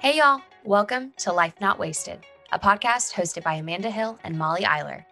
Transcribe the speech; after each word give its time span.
Hey, 0.00 0.16
y'all. 0.16 0.40
Welcome 0.64 1.12
to 1.18 1.30
Life 1.30 1.60
Not 1.60 1.78
Wasted, 1.78 2.20
a 2.52 2.58
podcast 2.58 3.12
hosted 3.12 3.42
by 3.42 3.56
Amanda 3.56 3.90
Hill 3.90 4.18
and 4.24 4.38
Molly 4.38 4.62
Eiler. 4.62 5.04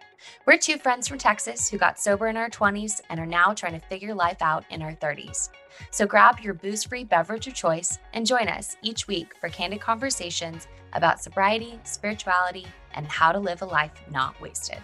We're 0.47 0.57
two 0.57 0.79
friends 0.79 1.07
from 1.07 1.19
Texas 1.19 1.69
who 1.69 1.77
got 1.77 1.99
sober 1.99 2.27
in 2.27 2.35
our 2.35 2.49
20s 2.49 2.99
and 3.11 3.19
are 3.19 3.25
now 3.27 3.53
trying 3.53 3.79
to 3.79 3.85
figure 3.85 4.15
life 4.15 4.41
out 4.41 4.65
in 4.71 4.81
our 4.81 4.95
30s. 4.95 5.49
So 5.91 6.07
grab 6.07 6.39
your 6.39 6.55
booze 6.55 6.85
free 6.85 7.03
beverage 7.03 7.45
of 7.45 7.53
choice 7.53 7.99
and 8.13 8.25
join 8.25 8.47
us 8.47 8.77
each 8.81 9.07
week 9.07 9.35
for 9.39 9.49
candid 9.49 9.79
conversations 9.79 10.67
about 10.93 11.21
sobriety, 11.21 11.79
spirituality, 11.83 12.65
and 12.95 13.05
how 13.05 13.31
to 13.31 13.37
live 13.37 13.61
a 13.61 13.65
life 13.65 13.93
not 14.09 14.41
wasted. 14.41 14.79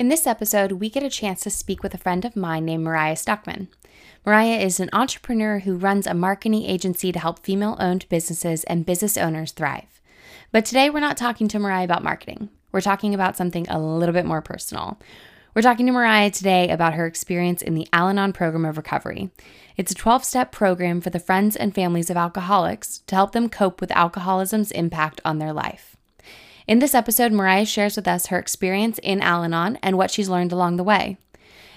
In 0.00 0.08
this 0.08 0.26
episode, 0.26 0.72
we 0.72 0.88
get 0.88 1.02
a 1.02 1.10
chance 1.10 1.42
to 1.42 1.50
speak 1.50 1.82
with 1.82 1.92
a 1.92 1.98
friend 1.98 2.24
of 2.24 2.34
mine 2.34 2.64
named 2.64 2.82
Mariah 2.82 3.16
Stockman. 3.16 3.68
Mariah 4.24 4.56
is 4.56 4.80
an 4.80 4.88
entrepreneur 4.94 5.58
who 5.58 5.76
runs 5.76 6.06
a 6.06 6.14
marketing 6.14 6.62
agency 6.62 7.12
to 7.12 7.18
help 7.18 7.40
female 7.40 7.76
owned 7.78 8.08
businesses 8.08 8.64
and 8.64 8.86
business 8.86 9.18
owners 9.18 9.52
thrive. 9.52 10.00
But 10.52 10.64
today, 10.64 10.88
we're 10.88 11.00
not 11.00 11.18
talking 11.18 11.48
to 11.48 11.58
Mariah 11.58 11.84
about 11.84 12.02
marketing. 12.02 12.48
We're 12.72 12.80
talking 12.80 13.12
about 13.12 13.36
something 13.36 13.66
a 13.68 13.78
little 13.78 14.14
bit 14.14 14.24
more 14.24 14.40
personal. 14.40 14.98
We're 15.54 15.60
talking 15.60 15.84
to 15.84 15.92
Mariah 15.92 16.30
today 16.30 16.70
about 16.70 16.94
her 16.94 17.04
experience 17.04 17.60
in 17.60 17.74
the 17.74 17.86
Al 17.92 18.08
Anon 18.08 18.32
program 18.32 18.64
of 18.64 18.78
recovery. 18.78 19.28
It's 19.76 19.92
a 19.92 19.96
12 19.96 20.24
step 20.24 20.50
program 20.50 21.02
for 21.02 21.10
the 21.10 21.18
friends 21.18 21.56
and 21.56 21.74
families 21.74 22.08
of 22.08 22.16
alcoholics 22.16 23.02
to 23.06 23.16
help 23.16 23.32
them 23.32 23.50
cope 23.50 23.82
with 23.82 23.94
alcoholism's 23.94 24.70
impact 24.70 25.20
on 25.26 25.40
their 25.40 25.52
life. 25.52 25.89
In 26.66 26.78
this 26.78 26.94
episode, 26.94 27.32
Mariah 27.32 27.64
shares 27.64 27.96
with 27.96 28.06
us 28.06 28.26
her 28.26 28.38
experience 28.38 29.00
in 29.02 29.22
Al 29.22 29.44
Anon 29.44 29.78
and 29.82 29.96
what 29.96 30.10
she's 30.10 30.28
learned 30.28 30.52
along 30.52 30.76
the 30.76 30.84
way. 30.84 31.16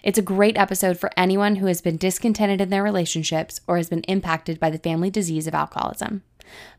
It's 0.03 0.17
a 0.17 0.23
great 0.23 0.57
episode 0.57 0.99
for 0.99 1.09
anyone 1.15 1.55
who 1.55 1.67
has 1.67 1.81
been 1.81 1.95
discontented 1.95 2.59
in 2.59 2.69
their 2.69 2.83
relationships 2.83 3.61
or 3.65 3.77
has 3.77 3.89
been 3.89 4.01
impacted 4.01 4.59
by 4.59 4.69
the 4.69 4.77
family 4.77 5.09
disease 5.09 5.47
of 5.47 5.53
alcoholism. 5.53 6.23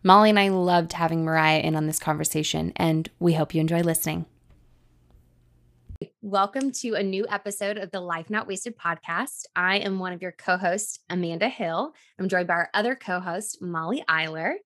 Molly 0.03 0.31
and 0.31 0.39
I 0.39 0.49
loved 0.49 0.93
having 0.93 1.25
Mariah 1.25 1.61
in 1.61 1.75
on 1.75 1.87
this 1.87 1.99
conversation, 1.99 2.73
and 2.77 3.09
we 3.19 3.33
hope 3.33 3.55
you 3.55 3.63
enjoy 3.63 3.81
listening. 3.81 4.27
Welcome 6.21 6.71
to 6.73 6.95
a 6.95 7.03
new 7.03 7.27
episode 7.31 7.79
of 7.79 7.91
the 7.91 8.01
Life 8.01 8.29
Not 8.29 8.47
Wasted 8.47 8.77
podcast. 8.77 9.47
I 9.57 9.79
am 9.79 9.99
one 9.99 10.13
of 10.13 10.21
your 10.21 10.33
co 10.33 10.59
hosts, 10.59 10.99
Amanda 11.09 11.49
Hill. 11.49 11.95
I'm 12.19 12.29
joined 12.29 12.49
by 12.49 12.55
our 12.55 12.71
other 12.75 12.95
co 12.95 13.21
host, 13.21 13.63
Molly 13.63 14.05
Eiler. 14.09 14.57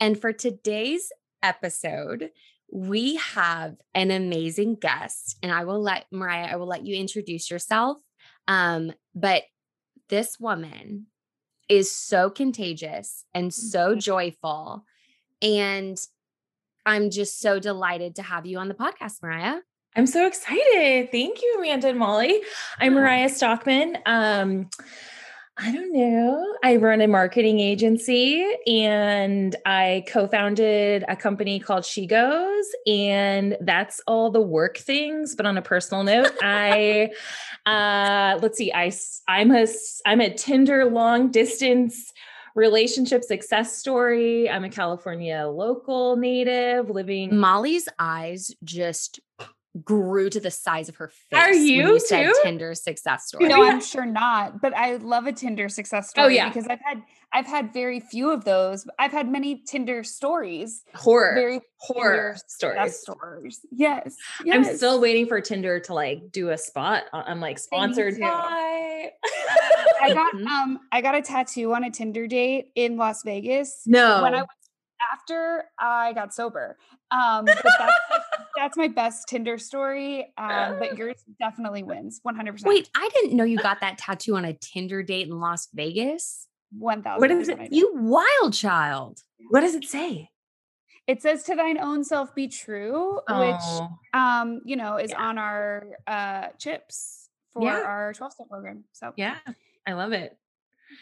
And 0.00 0.20
for 0.20 0.32
today's 0.32 1.12
episode, 1.40 2.30
we 2.70 3.16
have 3.16 3.76
an 3.94 4.10
amazing 4.10 4.76
guest, 4.76 5.38
and 5.42 5.52
I 5.52 5.64
will 5.64 5.80
let 5.80 6.06
Mariah, 6.10 6.48
I 6.52 6.56
will 6.56 6.66
let 6.66 6.86
you 6.86 6.96
introduce 6.96 7.50
yourself. 7.50 7.98
Um, 8.46 8.92
but 9.14 9.42
this 10.08 10.38
woman 10.40 11.06
is 11.68 11.92
so 11.92 12.30
contagious 12.30 13.24
and 13.34 13.52
so 13.52 13.90
mm-hmm. 13.90 13.98
joyful. 13.98 14.84
And 15.42 15.98
I'm 16.86 17.10
just 17.10 17.40
so 17.40 17.58
delighted 17.58 18.16
to 18.16 18.22
have 18.22 18.46
you 18.46 18.58
on 18.58 18.68
the 18.68 18.74
podcast, 18.74 19.22
Mariah. 19.22 19.60
I'm 19.94 20.06
so 20.06 20.26
excited. 20.26 21.10
Thank 21.10 21.42
you, 21.42 21.56
Amanda 21.58 21.88
and 21.88 21.98
Molly. 21.98 22.40
I'm 22.78 22.94
Mariah 22.94 23.28
Stockman. 23.28 23.98
Um, 24.06 24.70
I 25.60 25.72
don't 25.72 25.92
know. 25.92 26.56
I 26.62 26.76
run 26.76 27.00
a 27.00 27.08
marketing 27.08 27.58
agency 27.58 28.46
and 28.66 29.56
I 29.66 30.04
co 30.06 30.28
founded 30.28 31.04
a 31.08 31.16
company 31.16 31.58
called 31.58 31.84
She 31.84 32.06
Goes. 32.06 32.66
And 32.86 33.56
that's 33.60 34.00
all 34.06 34.30
the 34.30 34.40
work 34.40 34.78
things. 34.78 35.34
But 35.34 35.46
on 35.46 35.58
a 35.58 35.62
personal 35.62 36.04
note, 36.04 36.30
I, 36.40 37.10
uh, 37.66 38.38
let's 38.40 38.56
see, 38.56 38.72
I, 38.72 38.92
I'm 39.26 39.50
a, 39.50 39.66
I'm 40.06 40.20
a 40.20 40.32
Tinder 40.32 40.84
long 40.84 41.32
distance 41.32 42.12
relationship 42.54 43.24
success 43.24 43.76
story. 43.76 44.48
I'm 44.48 44.64
a 44.64 44.70
California 44.70 45.46
local 45.46 46.16
native 46.16 46.88
living. 46.88 47.36
Molly's 47.36 47.88
eyes 47.98 48.52
just 48.62 49.20
grew 49.84 50.30
to 50.30 50.40
the 50.40 50.50
size 50.50 50.88
of 50.88 50.96
her 50.96 51.08
face. 51.08 51.38
Are 51.38 51.52
you, 51.52 51.92
you 51.92 52.00
said 52.00 52.32
Tinder 52.42 52.74
success 52.74 53.28
story? 53.28 53.48
No, 53.48 53.64
I'm 53.64 53.80
sure 53.80 54.06
not. 54.06 54.60
But 54.60 54.76
I 54.76 54.96
love 54.96 55.26
a 55.26 55.32
Tinder 55.32 55.68
success 55.68 56.06
oh, 56.08 56.10
story. 56.10 56.26
Oh 56.26 56.28
yeah, 56.28 56.48
because 56.48 56.66
I've 56.68 56.80
had 56.84 57.02
I've 57.32 57.46
had 57.46 57.72
very 57.72 58.00
few 58.00 58.30
of 58.30 58.44
those. 58.44 58.86
I've 58.98 59.12
had 59.12 59.30
many 59.30 59.62
Tinder 59.66 60.02
stories. 60.02 60.82
Horror, 60.94 61.34
very 61.34 61.60
horror 61.78 62.36
stories. 62.46 62.98
stories. 62.98 63.60
Yes, 63.70 64.16
yes, 64.44 64.56
I'm 64.56 64.76
still 64.76 65.00
waiting 65.00 65.26
for 65.26 65.40
Tinder 65.40 65.78
to 65.80 65.94
like 65.94 66.32
do 66.32 66.50
a 66.50 66.58
spot. 66.58 67.04
I'm 67.12 67.40
like 67.40 67.58
sponsored 67.58 68.18
by. 68.18 69.10
I 70.00 70.14
got 70.14 70.34
um 70.46 70.78
I 70.92 71.00
got 71.00 71.14
a 71.14 71.22
tattoo 71.22 71.74
on 71.74 71.84
a 71.84 71.90
Tinder 71.90 72.26
date 72.26 72.70
in 72.74 72.96
Las 72.96 73.22
Vegas. 73.22 73.82
No, 73.86 74.22
when 74.22 74.34
I 74.34 74.42
was 74.42 74.48
after 75.12 75.64
I 75.78 76.12
got 76.12 76.34
sober. 76.34 76.76
Um, 77.10 77.44
but 77.44 77.62
that's, 77.62 77.94
that's 78.56 78.76
my 78.76 78.88
best 78.88 79.28
Tinder 79.28 79.58
story. 79.58 80.32
Um, 80.36 80.78
but 80.78 80.96
yours 80.98 81.16
definitely 81.38 81.82
wins 81.82 82.20
100%. 82.26 82.64
Wait, 82.64 82.88
I 82.94 83.08
didn't 83.14 83.36
know 83.36 83.44
you 83.44 83.58
got 83.58 83.80
that 83.80 83.98
tattoo 83.98 84.36
on 84.36 84.44
a 84.44 84.52
Tinder 84.52 85.02
date 85.02 85.28
in 85.28 85.40
Las 85.40 85.68
Vegas. 85.74 86.46
1000. 86.78 87.20
What 87.20 87.30
is 87.30 87.48
it? 87.48 87.72
You 87.72 87.92
wild 87.94 88.52
child. 88.52 89.20
What 89.50 89.60
does 89.60 89.74
it 89.74 89.84
say? 89.84 90.30
It 91.06 91.22
says 91.22 91.44
to 91.44 91.54
thine 91.54 91.78
own 91.78 92.04
self 92.04 92.34
be 92.34 92.48
true, 92.48 93.20
oh. 93.26 93.40
which 93.40 93.90
um, 94.12 94.60
you 94.66 94.76
know, 94.76 94.98
is 94.98 95.10
yeah. 95.10 95.22
on 95.22 95.38
our 95.38 95.86
uh 96.06 96.48
chips 96.58 97.30
for 97.54 97.62
yeah. 97.62 97.80
our 97.80 98.12
12 98.12 98.32
step 98.34 98.48
program. 98.50 98.84
So 98.92 99.14
yeah, 99.16 99.36
I 99.86 99.94
love 99.94 100.12
it. 100.12 100.36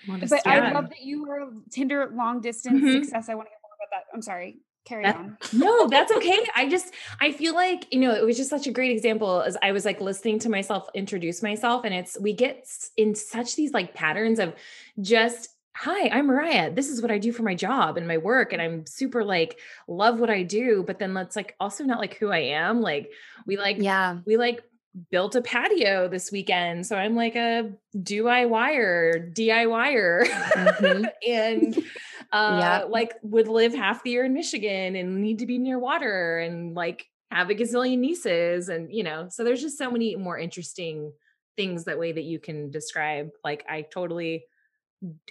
But 0.06 0.46
I 0.46 0.72
love 0.72 0.88
that 0.90 1.02
you 1.02 1.24
were 1.24 1.48
Tinder 1.70 2.10
long 2.14 2.40
distance 2.40 2.82
mm-hmm. 2.82 3.02
success. 3.02 3.28
I 3.28 3.34
want 3.34 3.48
to 3.48 3.55
about 3.76 3.90
that. 3.92 4.04
I'm 4.14 4.22
sorry 4.22 4.58
carry 4.86 5.02
that, 5.02 5.16
on. 5.16 5.36
no, 5.52 5.88
that's 5.88 6.12
okay. 6.12 6.38
I 6.54 6.68
just 6.68 6.94
I 7.20 7.32
feel 7.32 7.54
like, 7.54 7.92
you 7.92 8.00
know, 8.00 8.12
it 8.12 8.24
was 8.24 8.36
just 8.36 8.48
such 8.48 8.66
a 8.66 8.72
great 8.72 8.92
example 8.92 9.42
as 9.42 9.56
I 9.60 9.72
was 9.72 9.84
like 9.84 10.00
listening 10.00 10.38
to 10.40 10.48
myself 10.48 10.88
introduce 10.94 11.42
myself 11.42 11.84
and 11.84 11.92
it's 11.92 12.16
we 12.18 12.32
get 12.32 12.66
in 12.96 13.14
such 13.14 13.56
these 13.56 13.72
like 13.72 13.94
patterns 13.94 14.38
of 14.38 14.54
just 15.00 15.50
hi 15.74 16.08
i'm 16.08 16.26
mariah 16.26 16.72
this 16.72 16.88
is 16.88 17.02
what 17.02 17.10
i 17.10 17.18
do 17.18 17.30
for 17.30 17.42
my 17.42 17.54
job 17.54 17.98
and 17.98 18.08
my 18.08 18.16
work 18.16 18.54
and 18.54 18.62
i'm 18.62 18.86
super 18.86 19.22
like 19.22 19.58
love 19.86 20.18
what 20.18 20.30
i 20.30 20.42
do 20.42 20.82
but 20.86 20.98
then 20.98 21.12
let's 21.12 21.36
like 21.36 21.54
also 21.60 21.84
not 21.84 21.98
like 21.98 22.16
who 22.16 22.30
i 22.30 22.38
am 22.38 22.80
like 22.80 23.12
we 23.46 23.58
like 23.58 23.76
yeah 23.78 24.16
we 24.24 24.38
like 24.38 24.62
built 25.10 25.34
a 25.34 25.42
patio 25.42 26.08
this 26.08 26.32
weekend 26.32 26.86
so 26.86 26.96
i'm 26.96 27.14
like 27.14 27.36
a 27.36 27.70
do 28.02 28.26
i 28.26 28.46
wire 28.46 29.18
diyer 29.18 30.24
mm-hmm. 30.24 31.04
and 31.30 31.84
uh 32.32 32.58
yeah. 32.60 32.84
like 32.88 33.14
would 33.22 33.48
live 33.48 33.74
half 33.74 34.02
the 34.02 34.10
year 34.10 34.24
in 34.24 34.34
Michigan 34.34 34.96
and 34.96 35.20
need 35.20 35.38
to 35.38 35.46
be 35.46 35.58
near 35.58 35.78
water 35.78 36.38
and 36.38 36.74
like 36.74 37.06
have 37.30 37.50
a 37.50 37.54
gazillion 37.54 37.98
nieces 37.98 38.68
and 38.68 38.92
you 38.92 39.02
know 39.02 39.28
so 39.30 39.44
there's 39.44 39.60
just 39.60 39.78
so 39.78 39.90
many 39.90 40.16
more 40.16 40.38
interesting 40.38 41.12
things 41.56 41.84
that 41.84 41.98
way 41.98 42.12
that 42.12 42.24
you 42.24 42.38
can 42.38 42.70
describe 42.70 43.30
like 43.42 43.64
I 43.68 43.82
totally 43.82 44.44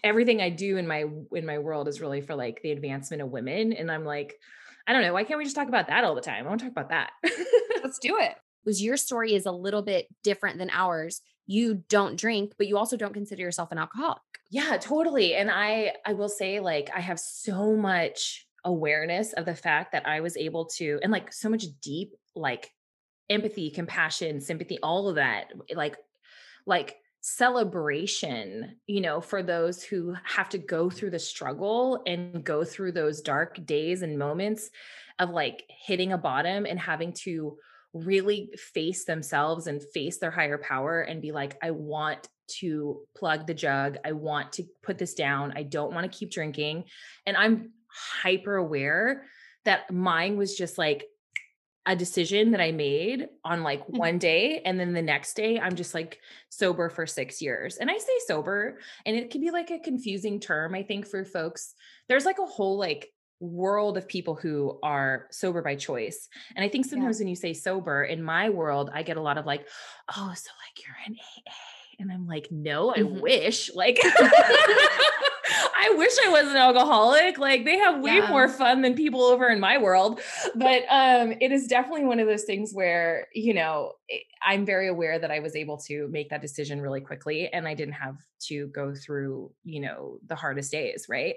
everything 0.03 0.41
I 0.41 0.50
do 0.50 0.78
in 0.78 0.88
my 0.88 1.05
in 1.34 1.45
my 1.45 1.59
world 1.59 1.88
is 1.88 2.01
really 2.01 2.22
for 2.22 2.35
like 2.35 2.61
the 2.61 2.72
advancement 2.72 3.22
of 3.22 3.29
women 3.29 3.73
and 3.73 3.91
I'm 3.91 4.05
like 4.05 4.35
I 4.88 4.94
don't 4.94 5.01
know 5.01 5.13
why 5.13 5.23
can't 5.23 5.38
we 5.38 5.44
just 5.44 5.55
talk 5.55 5.67
about 5.67 5.88
that 5.88 6.03
all 6.03 6.16
the 6.16 6.22
time? 6.22 6.45
I 6.45 6.50
want 6.50 6.61
to 6.61 6.66
talk 6.66 6.72
about 6.72 6.89
that. 6.89 7.11
Let's 7.84 8.00
do 8.00 8.17
it. 8.19 8.35
Was 8.66 8.81
your 8.81 8.97
story 8.97 9.34
is 9.34 9.45
a 9.45 9.51
little 9.51 9.81
bit 9.81 10.07
different 10.23 10.57
than 10.57 10.69
ours 10.72 11.22
you 11.47 11.83
don't 11.89 12.17
drink 12.17 12.53
but 12.57 12.67
you 12.67 12.78
also 12.78 12.97
don't 12.97 13.13
consider 13.13 13.41
yourself 13.41 13.72
an 13.72 13.78
alcoholic 13.78 14.22
yeah, 14.50 14.78
totally. 14.78 15.35
And 15.35 15.50
I 15.50 15.94
I 16.06 16.13
will 16.13 16.29
say 16.29 16.59
like 16.59 16.89
I 16.95 17.00
have 17.00 17.19
so 17.19 17.75
much 17.75 18.47
awareness 18.63 19.33
of 19.33 19.45
the 19.45 19.55
fact 19.55 19.91
that 19.91 20.07
I 20.07 20.22
was 20.22 20.38
able 20.38 20.66
to 20.78 21.00
and 21.03 21.11
like 21.11 21.34
so 21.34 21.50
much 21.50 21.66
deep 21.81 22.13
like 22.35 22.72
empathy, 23.29 23.69
compassion, 23.69 24.39
sympathy, 24.39 24.78
all 24.81 25.09
of 25.09 25.16
that 25.16 25.51
like 25.73 25.97
like 26.66 26.97
celebration, 27.22 28.78
you 28.85 29.01
know, 29.01 29.19
for 29.19 29.41
those 29.41 29.84
who 29.84 30.16
have 30.23 30.49
to 30.49 30.59
go 30.59 30.91
through 30.91 31.09
the 31.09 31.20
struggle 31.20 32.03
and 32.05 32.43
go 32.43 32.64
through 32.64 32.91
those 32.91 33.22
dark 33.22 33.66
days 33.66 34.03
and 34.03 34.20
moments 34.20 34.70
of 35.17 35.31
like 35.31 35.64
hitting 35.70 36.14
a 36.14 36.17
bottom 36.17 36.66
and 36.66 36.79
having 36.79 37.14
to 37.14 37.58
really 37.96 38.52
face 38.58 39.06
themselves 39.06 39.68
and 39.68 39.82
face 39.94 40.18
their 40.18 40.32
higher 40.32 40.58
power 40.58 41.02
and 41.02 41.22
be 41.22 41.32
like, 41.32 41.58
I 41.64 41.72
want 41.72 42.28
to 42.59 43.02
plug 43.16 43.47
the 43.47 43.53
jug. 43.53 43.97
I 44.06 44.12
want 44.12 44.53
to 44.53 44.66
put 44.84 44.97
this 44.97 45.14
down. 45.14 45.53
I 45.56 45.64
don't 45.64 45.94
want 45.94 46.12
to 46.12 46.16
keep 46.16 46.30
drinking. 46.30 46.84
And 47.26 47.38
I'm 47.38 47.72
hyper 48.22 48.56
aware 48.58 49.24
that 49.64 49.92
mine 49.92 50.38
was 50.38 50.56
just 50.56 50.78
like 50.78 51.06
a 51.88 51.96
decision 51.96 52.52
that 52.52 52.62
I 52.62 52.72
made 52.72 53.28
on 53.44 53.64
like 53.64 53.82
mm-hmm. 53.84 53.97
one 53.97 54.18
day. 54.18 54.62
And 54.66 54.80
then 54.80 54.94
the 54.94 55.02
next 55.02 55.36
day, 55.36 55.59
I'm 55.59 55.76
just 55.76 55.94
like 55.94 56.20
sober 56.50 56.90
for 56.90 57.08
six 57.08 57.42
years. 57.42 57.78
And 57.78 57.90
I 57.90 57.97
say 57.97 58.14
sober, 58.28 58.80
and 59.06 59.16
it 59.16 59.32
can 59.32 59.40
be 59.42 59.52
like 59.52 59.72
a 59.72 59.80
confusing 59.80 60.40
term, 60.40 60.76
I 60.76 60.84
think, 60.84 61.08
for 61.08 61.24
folks. 61.24 61.74
There's 62.09 62.26
like 62.26 62.40
a 62.40 62.46
whole 62.46 62.78
like 62.78 63.12
world 63.46 63.97
of 63.97 64.08
people 64.08 64.36
who 64.36 64.80
are 64.84 65.28
sober 65.32 65.62
by 65.62 65.76
choice. 65.76 66.28
And 66.56 66.64
I 66.64 66.70
think 66.70 66.86
sometimes 66.86 67.20
yeah. 67.20 67.24
when 67.24 67.30
you 67.30 67.36
say 67.36 67.53
sober, 67.53 68.03
in 68.03 68.24
my 68.24 68.50
world, 68.50 68.90
I 68.94 69.03
get 69.03 69.18
a 69.18 69.22
lot 69.22 69.38
of 69.38 69.46
like, 69.46 69.68
oh, 70.16 70.34
so 70.36 70.52
like 70.66 70.86
you're 70.86 70.96
an 71.06 71.16
AA. 71.16 71.52
And 72.00 72.12
I'm 72.12 72.28
like, 72.28 72.50
no, 72.52 72.92
I 72.94 73.00
mm-hmm. 73.00 73.22
wish. 73.22 73.74
Like 73.74 74.00
I 75.86 75.94
wish 75.97 76.14
I 76.26 76.30
was 76.30 76.47
an 76.47 76.58
alcoholic. 76.58 77.38
Like 77.38 77.66
they 77.66 77.78
have 77.78 78.02
way 78.02 78.18
yeah. 78.18 78.30
more 78.30 78.50
fun 78.50 78.82
than 78.82 78.96
people 78.96 79.22
over 79.22 79.47
in 79.47 79.59
my 79.59 79.78
world. 79.78 80.20
But 80.56 80.84
um, 80.90 81.34
it 81.40 81.52
is 81.52 81.68
definitely 81.68 82.06
one 82.06 82.20
of 82.20 82.28
those 82.28 82.44
things 82.44 82.72
where, 82.74 83.28
you 83.34 83.53
know, 83.53 83.94
I'm 84.43 84.66
very 84.66 84.87
aware 84.87 85.20
that 85.20 85.32
I 85.32 85.40
was 85.40 85.55
able 85.55 85.78
to 85.87 86.08
make 86.09 86.29
that 86.29 86.41
decision 86.41 86.82
really 86.82 87.02
quickly 87.02 87.52
and 87.52 87.67
I 87.67 87.73
didn't 87.73 87.93
have 87.93 88.17
to 88.47 88.67
go 88.67 88.93
through, 88.93 89.52
you 89.64 89.79
know, 89.79 90.20
the 90.28 90.35
hardest 90.35 90.72
days, 90.72 91.08
right? 91.09 91.35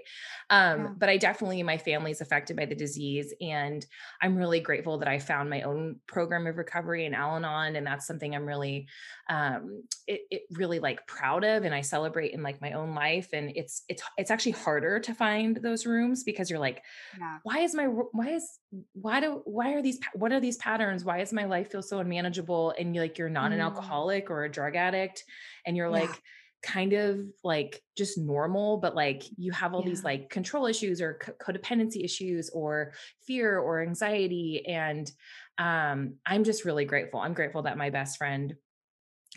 Um, 0.50 0.80
yeah. 0.80 0.88
but 0.96 1.08
I 1.08 1.16
definitely 1.16 1.62
my 1.62 1.78
family's 1.78 2.20
affected 2.20 2.56
by 2.56 2.66
the 2.66 2.74
disease 2.74 3.32
and 3.40 3.84
I'm 4.20 4.36
really 4.36 4.60
grateful 4.60 4.98
that 4.98 5.08
I 5.08 5.18
found 5.18 5.48
my 5.48 5.62
own 5.62 5.96
program 6.06 6.46
of 6.46 6.56
recovery 6.56 7.06
in 7.06 7.14
Al-Anon 7.14 7.76
and 7.76 7.86
that's 7.86 8.06
something 8.06 8.34
I'm 8.34 8.46
really 8.46 8.88
um 9.30 9.82
it, 10.06 10.22
it 10.30 10.42
really 10.52 10.78
like 10.78 11.06
proud 11.06 11.44
of 11.44 11.64
and 11.64 11.74
I 11.74 11.82
celebrate 11.82 12.32
in 12.32 12.42
like 12.42 12.60
my 12.60 12.72
own 12.72 12.94
life 12.94 13.28
and 13.32 13.52
it's 13.54 13.82
it's 13.88 14.02
it's 14.16 14.30
actually 14.30 14.52
harder 14.52 15.00
to 15.00 15.14
find 15.14 15.56
those 15.56 15.86
rooms 15.86 16.24
because 16.24 16.50
you're 16.50 16.58
like 16.58 16.82
yeah. 17.18 17.38
why 17.42 17.58
is 17.58 17.74
my 17.74 17.84
why 17.84 18.28
is 18.30 18.58
why 18.92 19.20
do 19.20 19.40
why 19.44 19.72
are 19.72 19.82
these 19.82 19.98
what 20.14 20.32
are 20.32 20.40
these 20.40 20.58
patterns 20.58 21.04
why 21.04 21.18
does 21.18 21.32
my 21.32 21.44
life 21.44 21.70
feel 21.70 21.82
so 21.82 22.00
unmanageable 22.00 22.74
and 22.78 22.94
you 22.94 23.00
like 23.00 23.16
you're 23.16 23.28
not 23.28 23.50
mm. 23.50 23.54
an 23.54 23.60
alcoholic 23.60 24.30
or 24.30 24.44
a 24.44 24.50
drug 24.50 24.76
addict 24.76 25.24
and 25.66 25.76
you're 25.76 25.86
yeah. 25.86 26.02
like 26.02 26.22
kind 26.62 26.92
of 26.92 27.20
like 27.44 27.80
just 27.96 28.18
normal 28.18 28.76
but 28.76 28.94
like 28.94 29.22
you 29.36 29.52
have 29.52 29.74
all 29.74 29.82
yeah. 29.82 29.88
these 29.88 30.04
like 30.04 30.28
control 30.28 30.66
issues 30.66 31.00
or 31.00 31.14
co- 31.14 31.32
codependency 31.40 32.04
issues 32.04 32.50
or 32.50 32.92
fear 33.26 33.58
or 33.58 33.80
anxiety 33.80 34.64
and 34.66 35.10
um 35.58 36.14
i'm 36.26 36.44
just 36.44 36.64
really 36.64 36.84
grateful 36.84 37.20
i'm 37.20 37.34
grateful 37.34 37.62
that 37.62 37.78
my 37.78 37.90
best 37.90 38.18
friend 38.18 38.54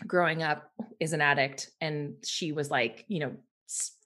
growing 0.06 0.42
up 0.42 0.70
is 1.00 1.12
an 1.12 1.20
addict 1.20 1.70
and 1.80 2.14
she 2.24 2.52
was 2.52 2.70
like 2.70 3.04
you 3.08 3.20
know 3.20 3.32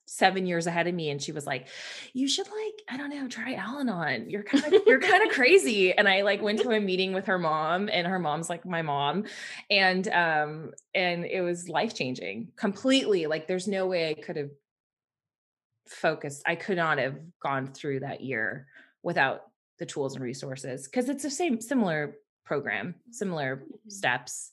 seven 0.07 0.47
years 0.47 0.67
ahead 0.67 0.87
of 0.87 0.95
me 0.95 1.11
and 1.11 1.21
she 1.21 1.33
was 1.33 1.47
like 1.47 1.67
you 2.13 2.29
should 2.29 2.47
like 2.47 2.83
i 2.89 2.97
don't 2.97 3.11
know 3.11 3.27
try 3.27 3.55
al-anon 3.55 4.31
you're 4.31 4.45
kind 4.45 4.65
of 4.73 4.83
you're 4.87 5.01
kind 5.01 5.27
of 5.29 5.35
crazy 5.35 5.93
and 5.93 6.09
i 6.09 6.23
like 6.23 6.41
went 6.41 6.61
to 6.61 6.71
a 6.71 6.81
meeting 6.81 7.13
with 7.13 7.27
her 7.27 7.39
mom 7.39 7.89
and 7.93 8.07
her 8.07 8.19
mom's 8.19 8.49
like 8.49 8.65
my 8.65 8.83
mom 8.83 9.25
and 9.69 10.07
um 10.09 10.71
and 10.95 11.25
it 11.25 11.41
was 11.41 11.69
life 11.69 11.93
changing 11.95 12.49
completely 12.57 13.27
like 13.27 13.49
there's 13.49 13.67
no 13.67 13.87
way 13.87 14.11
i 14.11 14.15
could 14.15 14.37
have 14.37 14.51
focused 15.89 16.43
i 16.47 16.55
could 16.55 16.77
not 16.77 16.99
have 16.99 17.17
gone 17.43 17.67
through 17.67 18.01
that 18.01 18.21
year 18.21 18.67
without 19.03 19.43
the 19.79 19.87
tools 19.87 20.15
and 20.15 20.23
resources 20.23 20.87
because 20.87 21.09
it's 21.09 21.23
the 21.23 21.31
same 21.31 21.61
similar 21.61 22.17
program 22.45 22.95
similar 23.11 23.57
mm-hmm. 23.57 23.89
steps 23.89 24.53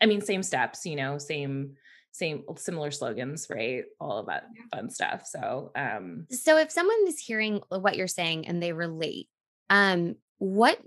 i 0.00 0.06
mean 0.06 0.22
same 0.22 0.42
steps 0.42 0.86
you 0.86 0.96
know 0.96 1.18
same 1.18 1.76
same 2.14 2.44
similar 2.56 2.92
slogans, 2.92 3.48
right? 3.50 3.84
All 4.00 4.18
of 4.18 4.26
that 4.26 4.44
fun 4.72 4.88
stuff. 4.88 5.26
So, 5.26 5.72
um 5.74 6.26
so 6.30 6.56
if 6.58 6.70
someone 6.70 7.06
is 7.08 7.18
hearing 7.18 7.60
what 7.68 7.96
you're 7.96 8.06
saying 8.06 8.46
and 8.46 8.62
they 8.62 8.72
relate, 8.72 9.28
um 9.68 10.16
what 10.38 10.78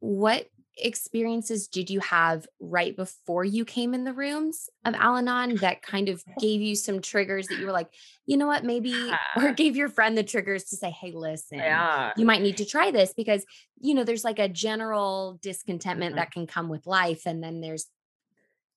what 0.00 0.46
experiences 0.78 1.68
did 1.68 1.90
you 1.90 2.00
have 2.00 2.46
right 2.58 2.96
before 2.96 3.44
you 3.44 3.66
came 3.66 3.92
in 3.92 4.04
the 4.04 4.14
rooms 4.14 4.70
of 4.86 4.94
Al-Anon 4.94 5.56
that 5.56 5.82
kind 5.82 6.08
of 6.08 6.22
gave 6.40 6.62
you 6.62 6.74
some 6.74 7.02
triggers 7.02 7.48
that 7.48 7.58
you 7.58 7.66
were 7.66 7.72
like, 7.72 7.92
you 8.24 8.38
know 8.38 8.46
what, 8.46 8.64
maybe, 8.64 8.94
or 9.36 9.52
gave 9.52 9.76
your 9.76 9.90
friend 9.90 10.16
the 10.16 10.22
triggers 10.22 10.64
to 10.64 10.76
say, 10.76 10.90
hey, 10.90 11.12
listen, 11.12 11.58
yeah. 11.58 12.12
you 12.16 12.24
might 12.24 12.40
need 12.40 12.56
to 12.56 12.64
try 12.64 12.90
this 12.90 13.12
because, 13.12 13.44
you 13.80 13.92
know, 13.92 14.04
there's 14.04 14.24
like 14.24 14.38
a 14.38 14.48
general 14.48 15.38
discontentment 15.42 16.12
mm-hmm. 16.12 16.20
that 16.20 16.32
can 16.32 16.46
come 16.46 16.70
with 16.70 16.86
life. 16.86 17.26
And 17.26 17.42
then 17.42 17.60
there's 17.60 17.86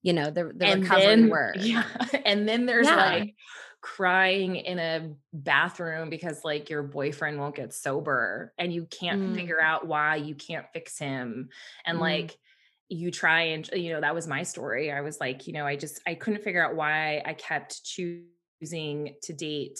you 0.03 0.13
know 0.13 0.29
the, 0.29 0.51
the 0.55 0.65
and 0.65 0.83
recovery 0.83 1.05
then, 1.05 1.29
word 1.29 1.57
yeah 1.59 1.83
and 2.25 2.47
then 2.47 2.65
there's 2.67 2.87
yeah. 2.87 2.95
like 2.95 3.35
crying 3.81 4.55
in 4.55 4.79
a 4.79 5.13
bathroom 5.33 6.09
because 6.09 6.45
like 6.45 6.69
your 6.69 6.83
boyfriend 6.83 7.37
won't 7.39 7.55
get 7.55 7.73
sober 7.73 8.53
and 8.57 8.71
you 8.71 8.85
can't 8.85 9.21
mm. 9.21 9.35
figure 9.35 9.59
out 9.59 9.87
why 9.87 10.15
you 10.15 10.35
can't 10.35 10.65
fix 10.71 10.97
him 10.97 11.49
and 11.85 11.97
mm. 11.97 12.01
like 12.01 12.37
you 12.87 13.11
try 13.11 13.41
and 13.41 13.69
you 13.73 13.91
know 13.91 13.99
that 13.99 14.15
was 14.15 14.27
my 14.27 14.43
story 14.43 14.91
i 14.91 15.01
was 15.01 15.19
like 15.19 15.47
you 15.47 15.53
know 15.53 15.65
i 15.65 15.75
just 15.75 15.99
i 16.07 16.13
couldn't 16.13 16.43
figure 16.43 16.63
out 16.63 16.75
why 16.75 17.21
i 17.25 17.33
kept 17.33 17.83
choosing 17.83 19.15
to 19.21 19.33
date 19.33 19.79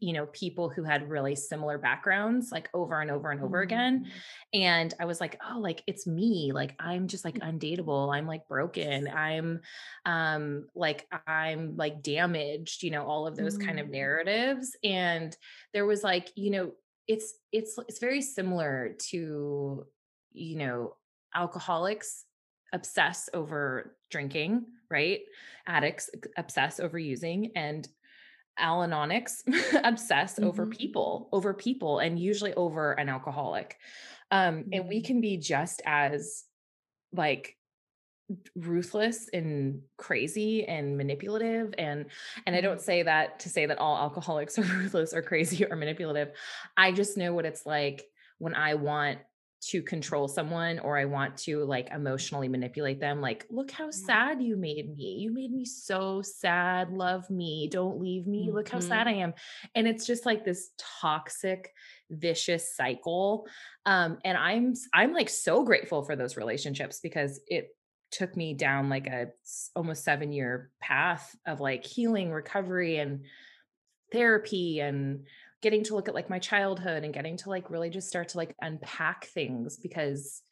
you 0.00 0.12
know 0.12 0.26
people 0.26 0.68
who 0.68 0.82
had 0.82 1.08
really 1.08 1.34
similar 1.34 1.78
backgrounds 1.78 2.50
like 2.50 2.68
over 2.74 3.00
and 3.00 3.10
over 3.10 3.30
and 3.30 3.42
over 3.42 3.60
again 3.60 4.00
mm-hmm. 4.00 4.60
and 4.60 4.94
i 4.98 5.04
was 5.04 5.20
like 5.20 5.38
oh 5.50 5.58
like 5.58 5.82
it's 5.86 6.06
me 6.06 6.52
like 6.52 6.74
i'm 6.78 7.06
just 7.06 7.24
like 7.24 7.38
undateable 7.40 8.14
i'm 8.14 8.26
like 8.26 8.46
broken 8.48 9.08
i'm 9.08 9.60
um 10.06 10.66
like 10.74 11.06
i'm 11.26 11.76
like 11.76 12.02
damaged 12.02 12.82
you 12.82 12.90
know 12.90 13.04
all 13.04 13.26
of 13.26 13.36
those 13.36 13.56
mm-hmm. 13.56 13.66
kind 13.66 13.80
of 13.80 13.88
mm. 13.88 13.92
narratives 13.92 14.76
and 14.82 15.36
there 15.72 15.86
was 15.86 16.02
like 16.02 16.30
you 16.34 16.50
know 16.50 16.72
it's 17.06 17.34
it's 17.52 17.78
it's 17.88 17.98
very 17.98 18.22
similar 18.22 18.94
to 18.98 19.84
you 20.32 20.56
know 20.56 20.96
alcoholics 21.34 22.24
obsess 22.72 23.28
over 23.34 23.96
drinking 24.10 24.64
right 24.90 25.20
addicts 25.66 26.10
obsess 26.36 26.80
over 26.80 26.98
using 26.98 27.52
and 27.54 27.88
Al-Anonics 28.58 29.42
obsess 29.84 30.34
mm-hmm. 30.34 30.44
over 30.44 30.66
people, 30.66 31.28
over 31.32 31.54
people, 31.54 31.98
and 31.98 32.18
usually 32.18 32.54
over 32.54 32.92
an 32.92 33.08
alcoholic. 33.08 33.76
Um, 34.30 34.56
mm-hmm. 34.56 34.68
And 34.72 34.88
we 34.88 34.98
mm-hmm. 34.98 35.06
can 35.06 35.20
be 35.20 35.36
just 35.36 35.82
as 35.84 36.44
like 37.12 37.56
ruthless 38.56 39.28
and 39.32 39.82
crazy 39.98 40.64
and 40.64 40.96
manipulative 40.96 41.74
and 41.76 42.06
and 42.46 42.56
I 42.56 42.62
don't 42.62 42.76
mm-hmm. 42.76 42.82
say 42.82 43.02
that 43.02 43.40
to 43.40 43.50
say 43.50 43.66
that 43.66 43.78
all 43.78 43.98
alcoholics 43.98 44.58
are 44.58 44.62
ruthless 44.62 45.12
or 45.12 45.22
crazy 45.22 45.66
or 45.66 45.76
manipulative. 45.76 46.30
I 46.76 46.92
just 46.92 47.18
know 47.18 47.34
what 47.34 47.44
it's 47.44 47.66
like 47.66 48.02
when 48.38 48.54
I 48.54 48.74
want 48.74 49.18
to 49.70 49.82
control 49.82 50.28
someone 50.28 50.78
or 50.78 50.98
I 50.98 51.04
want 51.06 51.36
to 51.38 51.64
like 51.64 51.88
emotionally 51.90 52.48
manipulate 52.48 53.00
them. 53.00 53.20
Like, 53.20 53.46
look 53.50 53.70
how 53.70 53.90
sad 53.90 54.42
you 54.42 54.56
made 54.56 54.94
me. 54.96 55.16
You 55.20 55.32
made 55.32 55.52
me 55.52 55.64
so 55.64 56.22
sad. 56.22 56.90
Love 56.90 57.28
me. 57.30 57.68
Don't 57.70 58.00
leave 58.00 58.26
me. 58.26 58.46
Mm-hmm. 58.46 58.56
Look 58.56 58.68
how 58.68 58.80
sad 58.80 59.06
mm-hmm. 59.06 59.20
I 59.20 59.22
am. 59.22 59.34
And 59.74 59.86
it's 59.86 60.06
just 60.06 60.26
like 60.26 60.44
this 60.44 60.70
toxic, 61.00 61.72
vicious 62.10 62.76
cycle. 62.76 63.46
Um, 63.86 64.18
and 64.24 64.36
I'm 64.36 64.74
I'm 64.92 65.12
like 65.12 65.28
so 65.28 65.64
grateful 65.64 66.04
for 66.04 66.16
those 66.16 66.36
relationships 66.36 67.00
because 67.02 67.40
it 67.46 67.68
took 68.10 68.36
me 68.36 68.54
down 68.54 68.88
like 68.88 69.06
a 69.06 69.28
almost 69.74 70.04
seven 70.04 70.32
year 70.32 70.70
path 70.80 71.34
of 71.46 71.60
like 71.60 71.84
healing, 71.84 72.30
recovery, 72.30 72.98
and 72.98 73.24
therapy 74.12 74.80
and 74.80 75.26
getting 75.64 75.82
to 75.82 75.94
look 75.94 76.08
at 76.08 76.14
like 76.14 76.28
my 76.28 76.38
childhood 76.38 77.04
and 77.04 77.14
getting 77.14 77.38
to 77.38 77.48
like 77.48 77.70
really 77.70 77.88
just 77.88 78.06
start 78.06 78.28
to 78.28 78.36
like 78.36 78.54
unpack 78.60 79.24
things 79.28 79.78
because 79.78 80.42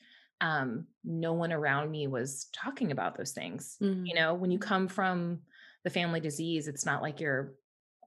um 0.40 0.86
no 1.04 1.34
one 1.34 1.52
around 1.52 1.90
me 1.90 2.06
was 2.06 2.48
talking 2.54 2.90
about 2.90 3.14
those 3.18 3.32
things 3.32 3.76
mm-hmm. 3.82 4.06
you 4.06 4.14
know 4.14 4.32
when 4.32 4.50
you 4.50 4.58
come 4.58 4.88
from 4.88 5.40
the 5.84 5.90
family 5.90 6.18
disease 6.18 6.66
it's 6.66 6.86
not 6.86 7.02
like 7.02 7.20
you're 7.20 7.52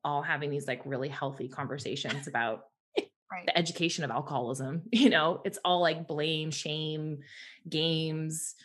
all 0.03 0.23
having 0.23 0.49
these 0.49 0.67
like 0.67 0.81
really 0.83 1.07
healthy 1.07 1.47
conversations 1.47 2.27
about 2.27 2.63
right. 3.31 3.45
the 3.45 3.55
education 3.55 4.03
of 4.03 4.09
alcoholism 4.09 4.81
you 4.91 5.11
know 5.11 5.41
it's 5.45 5.59
all 5.63 5.81
like 5.81 6.07
blame 6.07 6.49
shame 6.49 7.19
games 7.69 8.55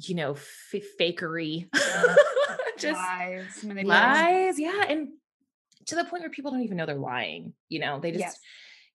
you 0.00 0.14
know 0.14 0.32
f- 0.32 0.82
fakery 0.98 1.68
just 2.78 2.98
lies 2.98 3.64
lies 3.84 4.58
yeah 4.58 4.84
and 4.88 5.08
to 5.86 5.94
the 5.94 6.04
point 6.04 6.22
where 6.22 6.30
people 6.30 6.50
don't 6.50 6.62
even 6.62 6.76
know 6.76 6.86
they're 6.86 6.96
lying. 6.96 7.54
You 7.68 7.80
know, 7.80 8.00
they 8.00 8.10
just, 8.10 8.20
yes. 8.20 8.38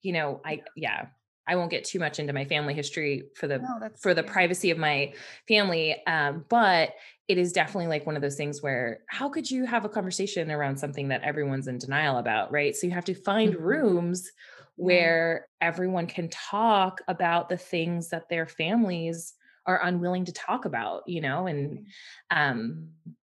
you 0.02 0.14
know, 0.14 0.42
I, 0.46 0.62
yeah, 0.76 1.08
I 1.48 1.56
won't 1.56 1.72
get 1.72 1.84
too 1.84 2.00
much 2.00 2.20
into 2.20 2.34
my 2.34 2.46
family 2.46 2.74
history 2.74 3.24
for 3.36 3.48
the 3.48 3.60
no, 3.60 3.90
for 4.00 4.14
the 4.14 4.24
privacy 4.24 4.72
of 4.72 4.78
my 4.78 5.14
family, 5.48 5.96
um, 6.06 6.46
but 6.50 6.92
it 7.28 7.38
is 7.38 7.52
definitely 7.52 7.88
like 7.88 8.06
one 8.06 8.16
of 8.16 8.22
those 8.22 8.36
things 8.36 8.62
where 8.62 9.00
how 9.08 9.30
could 9.30 9.50
you 9.50 9.66
have 9.66 9.86
a 9.86 9.90
conversation 9.90 10.52
around 10.52 10.78
something 10.78 11.08
that 11.08 11.24
everyone's 11.24 11.68
in 11.68 11.78
denial 11.78 12.18
about, 12.18 12.52
right? 12.52 12.76
So 12.76 12.88
you 12.88 12.94
have 12.94 13.06
to 13.06 13.16
find 13.16 13.54
mm-hmm. 13.54 13.64
rooms 13.64 14.32
where 14.76 15.48
everyone 15.60 16.08
can 16.08 16.30
talk 16.30 17.02
about 17.08 17.50
the 17.50 17.58
things 17.58 18.10
that 18.10 18.30
their 18.30 18.48
families 18.48 19.34
are 19.66 19.84
unwilling 19.84 20.26
to 20.26 20.32
talk 20.32 20.66
about, 20.66 21.04
you 21.08 21.22
know, 21.22 21.48
and 21.48 21.88
um 22.30 22.90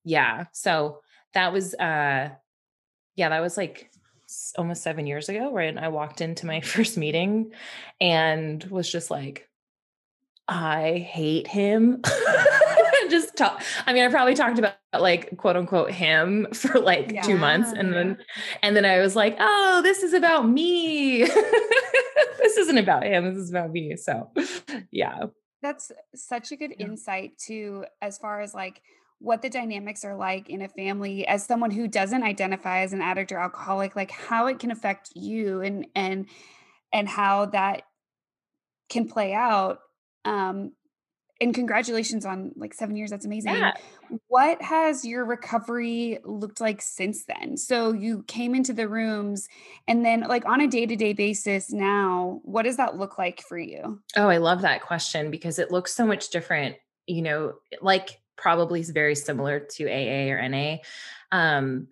yeah, 0.04 0.44
so 0.52 1.00
that 1.34 1.52
was 1.52 1.74
uh 1.74 2.30
yeah, 3.16 3.30
that 3.30 3.40
was 3.40 3.56
like 3.56 3.90
almost 4.56 4.82
seven 4.82 5.06
years 5.06 5.28
ago, 5.28 5.52
right? 5.52 5.76
I 5.76 5.88
walked 5.88 6.20
into 6.20 6.46
my 6.46 6.60
first 6.62 6.96
meeting 6.96 7.52
and 8.00 8.62
was 8.64 8.90
just 8.90 9.10
like, 9.10 9.48
I 10.48 10.98
hate 11.10 11.48
him. 11.48 12.02
just 13.10 13.36
talk. 13.36 13.62
I 13.86 13.92
mean, 13.92 14.04
I 14.04 14.08
probably 14.08 14.34
talked 14.34 14.58
about 14.58 14.74
like 14.92 15.36
quote 15.36 15.56
unquote 15.56 15.90
him 15.90 16.48
for 16.54 16.78
like 16.78 17.12
yeah, 17.12 17.22
two 17.22 17.36
months. 17.36 17.72
And 17.72 17.92
then, 17.92 18.18
and 18.62 18.76
then 18.76 18.84
I 18.84 18.98
was 18.98 19.16
like, 19.16 19.36
oh, 19.38 19.80
this 19.82 20.02
is 20.02 20.12
about 20.12 20.48
me. 20.48 21.24
this 21.24 22.56
isn't 22.58 22.78
about 22.78 23.04
him. 23.04 23.32
This 23.32 23.42
is 23.42 23.50
about 23.50 23.70
me. 23.70 23.96
So 23.96 24.30
yeah. 24.90 25.24
That's 25.62 25.90
such 26.14 26.52
a 26.52 26.56
good 26.56 26.74
yeah. 26.78 26.86
insight 26.86 27.38
to 27.46 27.86
as 28.00 28.18
far 28.18 28.40
as 28.40 28.54
like 28.54 28.82
what 29.18 29.42
the 29.42 29.48
dynamics 29.48 30.04
are 30.04 30.16
like 30.16 30.50
in 30.50 30.62
a 30.62 30.68
family 30.68 31.26
as 31.26 31.44
someone 31.44 31.70
who 31.70 31.88
doesn't 31.88 32.22
identify 32.22 32.80
as 32.80 32.92
an 32.92 33.00
addict 33.00 33.32
or 33.32 33.38
alcoholic 33.38 33.96
like 33.96 34.10
how 34.10 34.46
it 34.46 34.58
can 34.58 34.70
affect 34.70 35.10
you 35.14 35.62
and 35.62 35.86
and 35.94 36.26
and 36.92 37.08
how 37.08 37.46
that 37.46 37.82
can 38.88 39.08
play 39.08 39.32
out 39.32 39.78
um 40.24 40.72
and 41.40 41.54
congratulations 41.54 42.24
on 42.24 42.52
like 42.56 42.72
seven 42.72 42.96
years. 42.96 43.10
That's 43.10 43.26
amazing. 43.26 43.52
Yeah. 43.52 43.72
What 44.28 44.62
has 44.62 45.04
your 45.04 45.24
recovery 45.24 46.18
looked 46.24 46.60
like 46.60 46.80
since 46.80 47.24
then? 47.26 47.56
So 47.56 47.92
you 47.92 48.24
came 48.26 48.54
into 48.54 48.72
the 48.72 48.88
rooms 48.88 49.48
and 49.86 50.04
then 50.04 50.22
like 50.22 50.46
on 50.46 50.60
a 50.60 50.66
day-to-day 50.66 51.12
basis 51.12 51.70
now, 51.70 52.40
what 52.44 52.62
does 52.62 52.78
that 52.78 52.96
look 52.96 53.18
like 53.18 53.42
for 53.42 53.58
you? 53.58 54.00
Oh, 54.16 54.28
I 54.28 54.38
love 54.38 54.62
that 54.62 54.82
question 54.82 55.30
because 55.30 55.58
it 55.58 55.70
looks 55.70 55.94
so 55.94 56.06
much 56.06 56.30
different, 56.30 56.76
you 57.06 57.22
know, 57.22 57.54
like 57.82 58.18
probably 58.36 58.80
is 58.80 58.90
very 58.90 59.14
similar 59.14 59.60
to 59.60 59.86
AA 59.86 60.32
or 60.32 60.48
NA. 60.48 60.76
Um, 61.32 61.88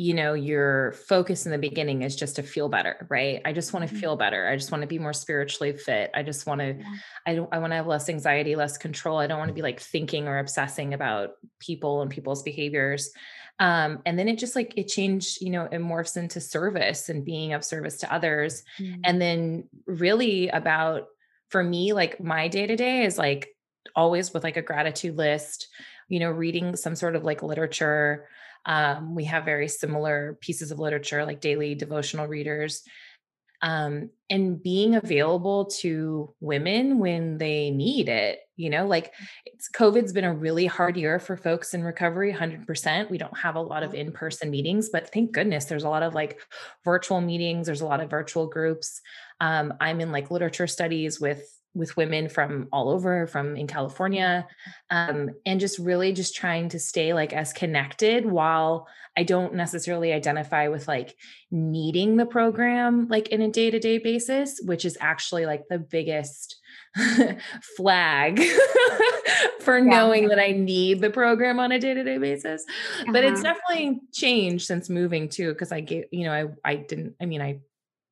you 0.00 0.14
know 0.14 0.34
your 0.34 0.92
focus 0.92 1.46
in 1.46 1.52
the 1.52 1.58
beginning 1.58 2.02
is 2.02 2.14
just 2.14 2.36
to 2.36 2.42
feel 2.42 2.68
better 2.68 3.06
right 3.10 3.42
i 3.44 3.52
just 3.52 3.72
want 3.72 3.86
to 3.86 3.92
mm-hmm. 3.92 4.00
feel 4.00 4.16
better 4.16 4.46
i 4.46 4.56
just 4.56 4.70
want 4.70 4.82
to 4.82 4.88
be 4.88 4.98
more 4.98 5.12
spiritually 5.12 5.72
fit 5.72 6.10
i 6.14 6.22
just 6.22 6.46
want 6.46 6.60
to 6.60 6.74
yeah. 6.78 6.94
i 7.26 7.34
don't 7.34 7.48
i 7.52 7.58
want 7.58 7.72
to 7.72 7.76
have 7.76 7.86
less 7.86 8.08
anxiety 8.08 8.54
less 8.54 8.78
control 8.78 9.18
i 9.18 9.26
don't 9.26 9.38
want 9.38 9.48
to 9.48 9.54
be 9.54 9.62
like 9.62 9.80
thinking 9.80 10.28
or 10.28 10.38
obsessing 10.38 10.94
about 10.94 11.32
people 11.58 12.02
and 12.02 12.10
people's 12.10 12.42
behaviors 12.42 13.10
um, 13.58 14.00
and 14.06 14.18
then 14.18 14.26
it 14.26 14.38
just 14.38 14.56
like 14.56 14.72
it 14.76 14.88
changed 14.88 15.42
you 15.42 15.50
know 15.50 15.64
it 15.64 15.80
morphs 15.80 16.16
into 16.16 16.40
service 16.40 17.08
and 17.08 17.24
being 17.24 17.52
of 17.52 17.64
service 17.64 17.98
to 17.98 18.12
others 18.12 18.62
mm-hmm. 18.78 19.00
and 19.04 19.20
then 19.20 19.68
really 19.86 20.48
about 20.48 21.08
for 21.48 21.62
me 21.62 21.92
like 21.92 22.22
my 22.22 22.48
day 22.48 22.66
to 22.66 22.76
day 22.76 23.04
is 23.04 23.18
like 23.18 23.54
always 23.94 24.32
with 24.32 24.44
like 24.44 24.56
a 24.56 24.62
gratitude 24.62 25.16
list 25.16 25.68
you 26.08 26.20
know 26.20 26.30
reading 26.30 26.76
some 26.76 26.94
sort 26.94 27.16
of 27.16 27.24
like 27.24 27.42
literature 27.42 28.26
um, 28.66 29.14
we 29.14 29.24
have 29.24 29.44
very 29.44 29.68
similar 29.68 30.38
pieces 30.40 30.70
of 30.70 30.78
literature, 30.78 31.24
like 31.24 31.40
daily 31.40 31.74
devotional 31.74 32.26
readers. 32.26 32.82
Um, 33.62 34.08
and 34.30 34.62
being 34.62 34.94
available 34.94 35.66
to 35.80 36.34
women 36.40 36.98
when 36.98 37.36
they 37.36 37.70
need 37.70 38.08
it, 38.08 38.38
you 38.56 38.70
know, 38.70 38.86
like 38.86 39.12
it's 39.44 39.68
COVID's 39.70 40.14
been 40.14 40.24
a 40.24 40.32
really 40.32 40.64
hard 40.64 40.96
year 40.96 41.18
for 41.18 41.36
folks 41.36 41.74
in 41.74 41.84
recovery, 41.84 42.32
100%. 42.32 43.10
We 43.10 43.18
don't 43.18 43.36
have 43.36 43.56
a 43.56 43.60
lot 43.60 43.82
of 43.82 43.92
in 43.92 44.12
person 44.12 44.50
meetings, 44.50 44.88
but 44.88 45.12
thank 45.12 45.32
goodness 45.32 45.66
there's 45.66 45.84
a 45.84 45.90
lot 45.90 46.02
of 46.02 46.14
like 46.14 46.40
virtual 46.86 47.20
meetings, 47.20 47.66
there's 47.66 47.82
a 47.82 47.86
lot 47.86 48.00
of 48.00 48.08
virtual 48.08 48.46
groups. 48.46 49.02
Um, 49.42 49.74
I'm 49.78 50.00
in 50.00 50.10
like 50.10 50.30
literature 50.30 50.66
studies 50.66 51.20
with 51.20 51.46
with 51.74 51.96
women 51.96 52.28
from 52.28 52.68
all 52.72 52.88
over 52.88 53.26
from 53.26 53.56
in 53.56 53.66
california 53.66 54.46
um, 54.90 55.30
and 55.46 55.60
just 55.60 55.78
really 55.78 56.12
just 56.12 56.34
trying 56.34 56.68
to 56.68 56.78
stay 56.78 57.14
like 57.14 57.32
as 57.32 57.52
connected 57.52 58.26
while 58.26 58.88
i 59.16 59.22
don't 59.22 59.54
necessarily 59.54 60.12
identify 60.12 60.68
with 60.68 60.88
like 60.88 61.16
needing 61.50 62.16
the 62.16 62.26
program 62.26 63.06
like 63.08 63.28
in 63.28 63.40
a 63.40 63.48
day-to-day 63.48 63.98
basis 63.98 64.60
which 64.64 64.84
is 64.84 64.98
actually 65.00 65.46
like 65.46 65.62
the 65.68 65.78
biggest 65.78 66.56
flag 67.76 68.40
for 69.60 69.78
yeah. 69.78 69.84
knowing 69.84 70.28
that 70.28 70.40
i 70.40 70.50
need 70.50 71.00
the 71.00 71.10
program 71.10 71.60
on 71.60 71.70
a 71.70 71.78
day-to-day 71.78 72.18
basis 72.18 72.64
uh-huh. 73.00 73.12
but 73.12 73.22
it's 73.22 73.44
uh-huh. 73.44 73.54
definitely 73.54 74.00
changed 74.12 74.66
since 74.66 74.90
moving 74.90 75.28
too 75.28 75.52
because 75.52 75.70
i 75.70 75.80
get 75.80 76.08
you 76.10 76.24
know 76.24 76.32
i 76.32 76.72
i 76.72 76.74
didn't 76.74 77.14
i 77.20 77.26
mean 77.26 77.40
i 77.40 77.60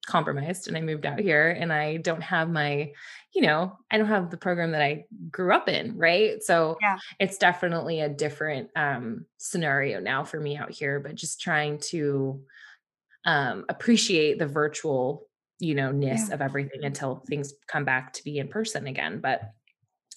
compromised 0.09 0.67
and 0.67 0.77
I 0.77 0.81
moved 0.81 1.07
out 1.07 1.21
here 1.21 1.51
and 1.51 1.73
I 1.73 1.99
don't 1.99 2.23
have 2.23 2.49
my, 2.49 2.93
you 3.35 3.43
know, 3.43 3.79
I 3.91 3.99
don't 3.99 4.09
have 4.09 4.31
the 4.31 4.39
program 4.39 4.73
that 4.73 4.83
I 4.83 5.05
grew 5.31 5.53
up 5.53 5.69
in, 5.69 5.97
right? 5.97 6.43
So 6.43 6.79
yeah. 6.81 6.97
it's 7.21 7.37
definitely 7.37 8.01
a 8.01 8.09
different 8.09 8.71
um 8.75 9.27
scenario 9.37 10.01
now 10.01 10.25
for 10.25 10.41
me 10.41 10.57
out 10.57 10.71
here, 10.71 10.99
but 10.99 11.15
just 11.15 11.41
trying 11.41 11.79
to 11.91 12.43
um 13.25 13.67
appreciate 13.69 14.39
the 14.39 14.47
virtual, 14.47 15.29
you 15.61 15.75
know, 15.75 15.93
ness 15.93 16.29
yeah. 16.29 16.35
of 16.35 16.41
everything 16.41 16.85
until 16.85 17.23
things 17.29 17.53
come 17.67 17.85
back 17.85 18.15
to 18.15 18.25
be 18.25 18.39
in 18.39 18.49
person 18.49 18.87
again. 18.87 19.21
But 19.21 19.43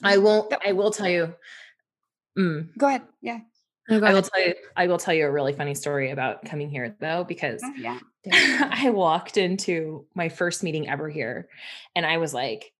I 0.01 0.17
won't 0.17 0.53
I 0.65 0.71
will 0.71 0.91
tell 0.91 1.10
you 1.10 1.36
mm, 2.39 2.69
Go 2.77 2.88
ahead. 2.88 3.03
Yeah. 3.21 3.39
I 3.89 4.13
will 4.13 4.21
tell 4.21 4.41
you 4.41 4.55
I 4.77 4.88
will 4.88 4.98
tell 4.98 5.13
you 5.13 5.25
a 5.25 5.31
really 5.31 5.51
funny 5.51 5.75
story 5.75 6.12
about 6.12 6.45
coming 6.45 6.69
here 6.69 6.95
though 7.01 7.25
because 7.25 7.62
oh, 7.63 7.74
yeah. 7.77 8.00
I 8.32 8.92
walked 8.92 9.38
into 9.38 10.06
my 10.13 10.30
first 10.30 10.63
meeting 10.63 10.88
ever 10.88 11.10
here 11.10 11.50
and 11.96 12.06
I 12.06 12.18
was 12.18 12.34
like 12.34 12.74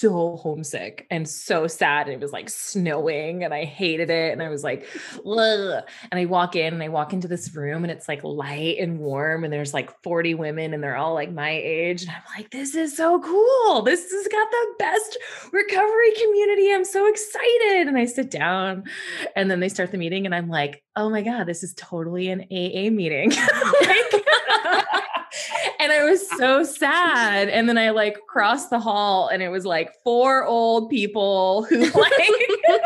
so 0.00 0.36
homesick 0.36 1.06
and 1.10 1.28
so 1.28 1.66
sad. 1.66 2.06
And 2.06 2.14
it 2.14 2.20
was 2.20 2.32
like 2.32 2.48
snowing 2.48 3.44
and 3.44 3.52
I 3.52 3.64
hated 3.64 4.08
it. 4.08 4.32
And 4.32 4.42
I 4.42 4.48
was 4.48 4.64
like, 4.64 4.86
Ugh. 5.26 5.84
and 6.10 6.20
I 6.20 6.24
walk 6.24 6.56
in 6.56 6.72
and 6.72 6.82
I 6.82 6.88
walk 6.88 7.12
into 7.12 7.28
this 7.28 7.54
room 7.54 7.84
and 7.84 7.90
it's 7.90 8.08
like 8.08 8.24
light 8.24 8.78
and 8.78 8.98
warm 8.98 9.44
and 9.44 9.52
there's 9.52 9.74
like 9.74 10.02
40 10.02 10.34
women 10.34 10.72
and 10.72 10.82
they're 10.82 10.96
all 10.96 11.12
like 11.14 11.32
my 11.32 11.50
age. 11.50 12.02
And 12.02 12.10
I'm 12.12 12.22
like, 12.34 12.50
this 12.50 12.74
is 12.74 12.96
so 12.96 13.20
cool. 13.20 13.82
This 13.82 14.10
has 14.10 14.28
got 14.28 14.50
the 14.50 14.74
best 14.78 15.18
recovery 15.52 16.12
community. 16.22 16.72
I'm 16.72 16.84
so 16.84 17.06
excited. 17.06 17.88
And 17.88 17.98
I 17.98 18.06
sit 18.06 18.30
down 18.30 18.84
and 19.36 19.50
then 19.50 19.60
they 19.60 19.68
start 19.68 19.90
the 19.90 19.98
meeting 19.98 20.24
and 20.24 20.34
I'm 20.34 20.48
like, 20.48 20.82
oh 20.96 21.10
my 21.10 21.22
God, 21.22 21.44
this 21.44 21.62
is 21.62 21.74
totally 21.74 22.30
an 22.30 22.42
AA 22.50 22.90
meeting. 22.90 23.30
like, 23.82 24.19
and 25.90 26.00
I 26.00 26.04
was 26.04 26.28
so 26.28 26.62
sad. 26.62 27.48
And 27.48 27.68
then 27.68 27.78
I 27.78 27.90
like 27.90 28.18
crossed 28.28 28.70
the 28.70 28.80
hall 28.80 29.28
and 29.28 29.42
it 29.42 29.48
was 29.48 29.66
like 29.66 29.94
four 30.04 30.44
old 30.44 30.90
people 30.90 31.64
who 31.64 31.78
like, 31.84 31.94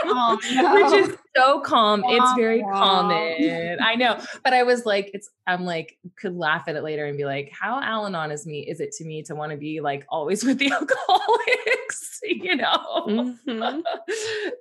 oh, 0.04 0.38
no. 0.54 0.74
which 0.74 1.08
is 1.08 1.16
so 1.36 1.60
calm. 1.60 2.02
Wow, 2.02 2.08
it's 2.10 2.32
very 2.34 2.62
wow. 2.62 2.72
common. 2.72 3.78
I 3.80 3.94
know. 3.96 4.18
But 4.42 4.54
I 4.54 4.62
was 4.62 4.86
like, 4.86 5.10
it's, 5.12 5.30
I'm 5.46 5.64
like, 5.64 5.98
could 6.16 6.36
laugh 6.36 6.64
at 6.66 6.76
it 6.76 6.82
later 6.82 7.04
and 7.04 7.16
be 7.16 7.24
like, 7.24 7.52
how 7.52 7.80
Al 7.82 8.06
Anon 8.06 8.30
is 8.30 8.46
me, 8.46 8.60
is 8.60 8.80
it 8.80 8.92
to 8.92 9.04
me 9.04 9.22
to 9.24 9.34
want 9.34 9.52
to 9.52 9.58
be 9.58 9.80
like 9.80 10.06
always 10.08 10.44
with 10.44 10.58
the 10.58 10.70
alcoholics, 10.72 12.20
you 12.22 12.56
know? 12.56 13.04
Mm-hmm. 13.06 13.80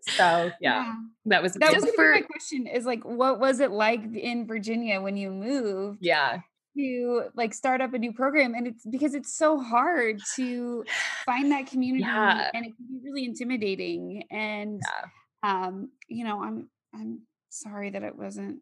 so 0.01 0.51
yeah, 0.59 0.83
yeah, 0.83 0.93
that 1.25 1.41
was, 1.41 1.53
that 1.53 1.73
was 1.73 1.89
for, 1.95 2.11
my 2.11 2.21
question 2.21 2.67
is 2.67 2.85
like, 2.85 3.03
what 3.03 3.39
was 3.39 3.59
it 3.59 3.71
like 3.71 4.01
in 4.15 4.47
Virginia 4.47 4.99
when 4.99 5.15
you 5.15 5.31
moved? 5.31 5.99
Yeah 6.01 6.41
to 6.77 7.23
like 7.35 7.53
start 7.53 7.81
up 7.81 7.93
a 7.93 7.97
new 7.97 8.13
program 8.13 8.53
and 8.53 8.67
it's 8.67 8.85
because 8.85 9.13
it's 9.13 9.35
so 9.35 9.59
hard 9.59 10.19
to 10.35 10.83
find 11.25 11.51
that 11.51 11.67
community 11.67 12.03
yeah. 12.03 12.49
and 12.53 12.65
it 12.65 12.75
can 12.75 12.85
be 12.87 12.99
really 13.03 13.25
intimidating 13.25 14.23
and 14.31 14.81
yeah. 14.81 15.65
um 15.65 15.89
you 16.07 16.23
know 16.23 16.41
i'm 16.41 16.69
i'm 16.93 17.21
sorry 17.49 17.89
that 17.89 18.03
it 18.03 18.15
wasn't 18.15 18.59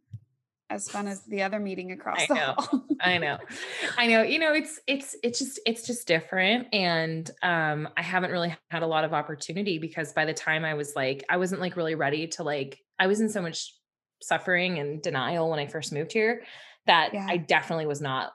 as 0.71 0.89
fun 0.89 1.05
as 1.05 1.21
the 1.23 1.43
other 1.43 1.59
meeting 1.59 1.91
across 1.91 2.21
I 2.21 2.25
the 2.27 2.33
know, 2.35 2.53
hall. 2.57 2.85
I 3.01 3.17
know. 3.17 3.37
I 3.97 4.07
know. 4.07 4.21
You 4.23 4.39
know, 4.39 4.53
it's 4.53 4.79
it's 4.87 5.15
it's 5.21 5.39
just 5.39 5.59
it's 5.65 5.85
just 5.85 6.07
different 6.07 6.67
and 6.73 7.29
um 7.43 7.89
I 7.97 8.01
haven't 8.01 8.31
really 8.31 8.55
had 8.71 8.81
a 8.81 8.87
lot 8.87 9.03
of 9.03 9.13
opportunity 9.13 9.79
because 9.79 10.13
by 10.13 10.25
the 10.25 10.33
time 10.33 10.63
I 10.63 10.73
was 10.73 10.95
like 10.95 11.25
I 11.29 11.37
wasn't 11.37 11.59
like 11.61 11.75
really 11.75 11.95
ready 11.95 12.27
to 12.27 12.43
like 12.43 12.79
I 12.97 13.07
was 13.07 13.19
in 13.19 13.29
so 13.29 13.41
much 13.41 13.75
suffering 14.21 14.79
and 14.79 15.01
denial 15.01 15.49
when 15.49 15.59
I 15.59 15.67
first 15.67 15.91
moved 15.91 16.13
here 16.13 16.43
that 16.87 17.13
yeah. 17.13 17.27
I 17.29 17.37
definitely 17.37 17.85
was 17.85 18.01
not 18.01 18.33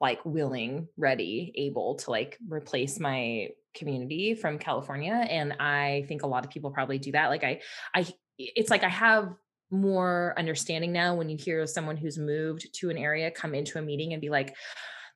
like 0.00 0.20
willing, 0.24 0.88
ready, 0.96 1.52
able 1.56 1.96
to 1.96 2.10
like 2.10 2.38
replace 2.48 2.98
my 2.98 3.48
community 3.74 4.34
from 4.34 4.58
California. 4.58 5.12
And 5.12 5.54
I 5.54 6.04
think 6.08 6.22
a 6.22 6.26
lot 6.26 6.44
of 6.44 6.50
people 6.50 6.70
probably 6.70 6.98
do 6.98 7.12
that. 7.12 7.28
Like 7.28 7.44
I, 7.44 7.60
I, 7.94 8.06
it's 8.38 8.70
like 8.70 8.84
I 8.84 8.88
have 8.88 9.34
more 9.70 10.34
understanding 10.36 10.92
now 10.92 11.14
when 11.14 11.28
you 11.28 11.36
hear 11.36 11.66
someone 11.66 11.96
who's 11.96 12.18
moved 12.18 12.68
to 12.74 12.90
an 12.90 12.98
area 12.98 13.30
come 13.30 13.54
into 13.54 13.78
a 13.78 13.82
meeting 13.82 14.12
and 14.12 14.20
be 14.20 14.30
like, 14.30 14.54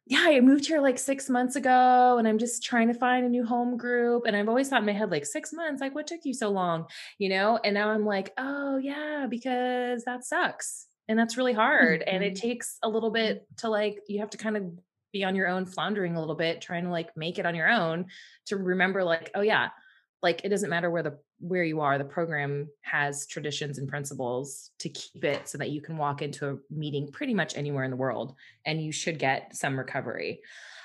yeah, 0.07 0.25
I 0.27 0.41
moved 0.41 0.67
here 0.67 0.81
like 0.81 0.99
six 0.99 1.29
months 1.29 1.55
ago 1.55 2.17
and 2.19 2.27
I'm 2.27 2.39
just 2.39 2.63
trying 2.63 2.89
to 2.89 2.95
find 2.95 3.27
a 3.27 3.29
new 3.29 3.45
home 3.45 3.77
group. 3.77 4.23
And 4.27 4.35
I've 4.35 4.49
always 4.49 4.69
thought 4.71 4.81
in 4.81 4.87
my 4.87 4.93
head, 4.93 5.11
like, 5.11 5.27
six 5.27 5.53
months, 5.53 5.83
like, 5.83 5.95
what 5.95 6.07
took 6.07 6.21
you 6.25 6.33
so 6.33 6.49
long? 6.49 6.87
You 7.19 7.29
know? 7.29 7.61
And 7.63 7.75
now 7.75 7.91
I'm 7.91 8.07
like, 8.07 8.33
oh, 8.39 8.79
yeah, 8.79 9.27
because 9.29 10.05
that 10.05 10.25
sucks 10.25 10.88
and 11.09 11.19
that's 11.19 11.37
really 11.37 11.53
hard 11.53 12.01
mm-hmm. 12.01 12.15
and 12.15 12.25
it 12.25 12.35
mm-hmm. 12.35 12.49
takes 12.49 12.79
a 12.83 12.89
little 12.89 13.11
bit 13.11 13.47
to 13.59 13.69
like 13.69 14.01
you 14.09 14.21
have 14.21 14.31
to 14.31 14.39
kind 14.39 14.57
of 14.57 14.65
be 15.13 15.25
on 15.25 15.35
your 15.35 15.49
own 15.49 15.65
floundering 15.65 16.17
a 16.17 16.21
little 16.21 16.35
bit 16.35 16.61
trying 16.61 16.85
to 16.85 16.91
like 16.91 17.17
make 17.17 17.39
it 17.39 17.47
on 17.47 17.55
your 17.55 17.69
own 17.69 18.07
to 18.47 18.57
remember 18.57 19.03
like 19.03 19.31
oh 19.35 19.41
yeah 19.41 19.69
like 20.23 20.43
it 20.45 20.49
doesn't 20.49 20.71
matter 20.71 20.91
where 20.91 21.03
the 21.03 21.19
where 21.41 21.65
you 21.65 21.81
are 21.81 21.97
the 21.97 22.05
program 22.05 22.69
has 22.83 23.27
traditions 23.27 23.79
and 23.79 23.89
principles 23.89 24.71
to 24.79 24.89
keep 24.89 25.25
it 25.25 25.49
so 25.49 25.57
that 25.57 25.71
you 25.71 25.81
can 25.81 25.97
walk 25.97 26.21
into 26.21 26.49
a 26.49 26.57
meeting 26.71 27.11
pretty 27.11 27.33
much 27.33 27.57
anywhere 27.57 27.85
in 27.85 27.91
the 27.91 27.97
world 27.97 28.35
and 28.67 28.83
you 28.83 28.93
should 28.93 29.19
get 29.19 29.55
some 29.57 29.79
recovery 29.79 30.41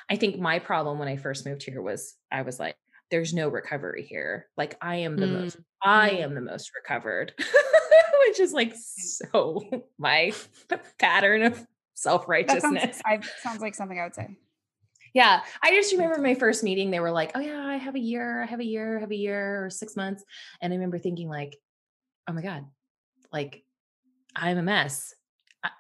i 0.10 0.16
think 0.16 0.40
my 0.40 0.60
problem 0.60 1.00
when 1.00 1.08
i 1.08 1.18
first 1.18 1.46
moved 1.46 1.64
here 1.64 1.82
was 1.82 2.16
i 2.32 2.44
was 2.44 2.60
like 2.60 2.76
there's 3.12 3.34
no 3.34 3.50
recovery 3.50 4.06
here 4.08 4.48
like 4.56 4.78
i 4.82 4.98
am 4.98 5.18
the 5.18 5.26
mm. 5.26 5.42
most 5.42 5.58
i 5.84 6.12
am 6.12 6.34
the 6.34 6.42
most 6.42 6.72
recovered 6.76 7.34
which 8.28 8.40
is 8.40 8.54
like 8.54 8.74
so 8.76 9.64
my 9.98 10.34
pattern 11.00 11.44
of 11.44 11.66
self 11.94 12.28
righteousness. 12.28 13.02
Sounds, 13.08 13.30
sounds 13.42 13.62
like 13.62 13.76
something 13.76 14.00
I 14.00 14.04
would 14.04 14.16
say. 14.16 14.38
Yeah. 15.14 15.42
I 15.62 15.72
just 15.72 15.92
remember 15.92 16.20
my 16.20 16.34
first 16.34 16.64
meeting, 16.64 16.90
they 16.90 17.00
were 17.00 17.12
like, 17.12 17.32
oh, 17.36 17.40
yeah, 17.40 17.64
I 17.66 17.78
have 17.78 17.96
a 17.96 18.00
year, 18.00 18.42
I 18.42 18.48
have 18.48 18.60
a 18.60 18.66
year, 18.66 18.98
I 18.98 19.02
have 19.02 19.12
a 19.12 19.16
year 19.16 19.66
or 19.66 19.70
six 19.70 19.96
months. 19.96 20.24
And 20.60 20.74
I 20.74 20.76
remember 20.76 20.98
thinking, 20.98 21.30
like, 21.30 21.56
oh 22.28 22.34
my 22.34 22.42
God, 22.42 22.66
like 23.32 23.64
I'm 24.36 24.58
a 24.58 24.64
mess. 24.64 25.14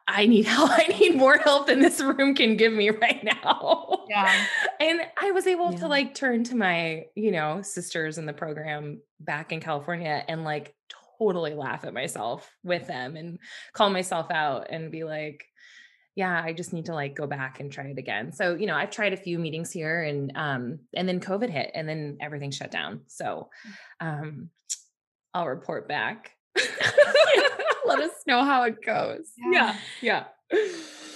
I 0.07 0.27
need 0.27 0.45
help. 0.45 0.69
I 0.71 0.85
need 1.00 1.15
more 1.15 1.38
help 1.38 1.67
than 1.67 1.81
this 1.81 2.00
room 2.00 2.35
can 2.35 2.57
give 2.57 2.71
me 2.73 2.91
right 2.91 3.23
now. 3.23 4.05
Yeah. 4.07 4.45
and 4.79 5.01
I 5.19 5.31
was 5.31 5.47
able 5.47 5.71
Yeah. 5.71 5.79
to 5.79 5.88
like 5.88 6.13
turn 6.13 6.43
to 6.45 6.55
my, 6.55 7.05
you 7.15 7.31
know, 7.31 7.62
sisters 7.63 8.17
in 8.17 8.25
the 8.25 8.33
program 8.33 9.01
back 9.19 9.51
in 9.51 9.59
California 9.59 10.23
and 10.27 10.43
like 10.43 10.75
totally 11.24 11.53
laugh 11.53 11.86
at 11.86 11.94
myself 11.94 12.50
with 12.63 12.88
them 12.88 13.15
and 13.15 13.39
call 13.74 13.89
myself 13.89 14.32
out 14.32 14.68
and 14.70 14.92
be 14.92 15.03
like, 15.03 15.46
yeah, 16.15 16.42
I 16.44 16.53
just 16.53 16.74
need 16.74 16.86
to 16.86 16.94
like 16.94 17.15
go 17.15 17.25
back 17.25 17.60
and 17.60 17.72
try 17.72 17.86
it 17.86 17.98
again. 17.98 18.32
So, 18.32 18.56
you 18.56 18.68
know, 18.68 18.75
I've 18.75 18.92
tried 18.92 19.13
a 19.13 19.18
few 19.18 19.39
meetings 19.39 19.72
here 19.72 20.03
and 20.03 20.32
um 20.36 20.80
and 20.96 21.08
then 21.08 21.20
COVID 21.20 21.50
hit 21.50 21.72
and 21.74 21.88
then 21.89 22.18
everything 22.22 22.51
shut 22.51 22.72
down. 22.72 23.01
So 23.08 23.50
um 24.00 24.50
I'll 25.34 25.48
report 25.48 25.88
back. 25.88 26.32
Let 27.86 28.00
us 28.00 28.12
know 28.27 28.44
how 28.44 28.63
it 28.63 28.86
goes. 28.86 29.32
yeah. 29.38 29.75
Yeah. 30.01 30.25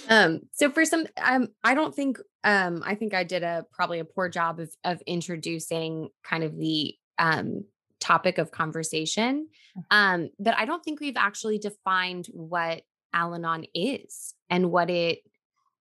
Um, 0.08 0.40
so 0.52 0.70
for 0.70 0.84
some, 0.84 1.06
um, 1.22 1.48
I 1.62 1.74
don't 1.74 1.94
think, 1.94 2.18
um, 2.42 2.82
I 2.84 2.94
think 2.94 3.14
I 3.14 3.24
did 3.24 3.42
a 3.42 3.66
probably 3.70 4.00
a 4.00 4.04
poor 4.04 4.28
job 4.28 4.58
of 4.58 4.74
of 4.82 5.02
introducing 5.06 6.08
kind 6.24 6.42
of 6.44 6.56
the 6.56 6.94
um 7.18 7.64
topic 8.08 8.38
of 8.38 8.50
conversation. 8.50 9.48
Um, 9.90 10.30
but 10.38 10.54
I 10.56 10.64
don't 10.64 10.82
think 10.84 11.00
we've 11.00 11.16
actually 11.16 11.58
defined 11.58 12.26
what 12.32 12.82
Al-Anon 13.12 13.64
is 13.74 14.34
and 14.50 14.70
what 14.70 14.90
it 14.90 15.18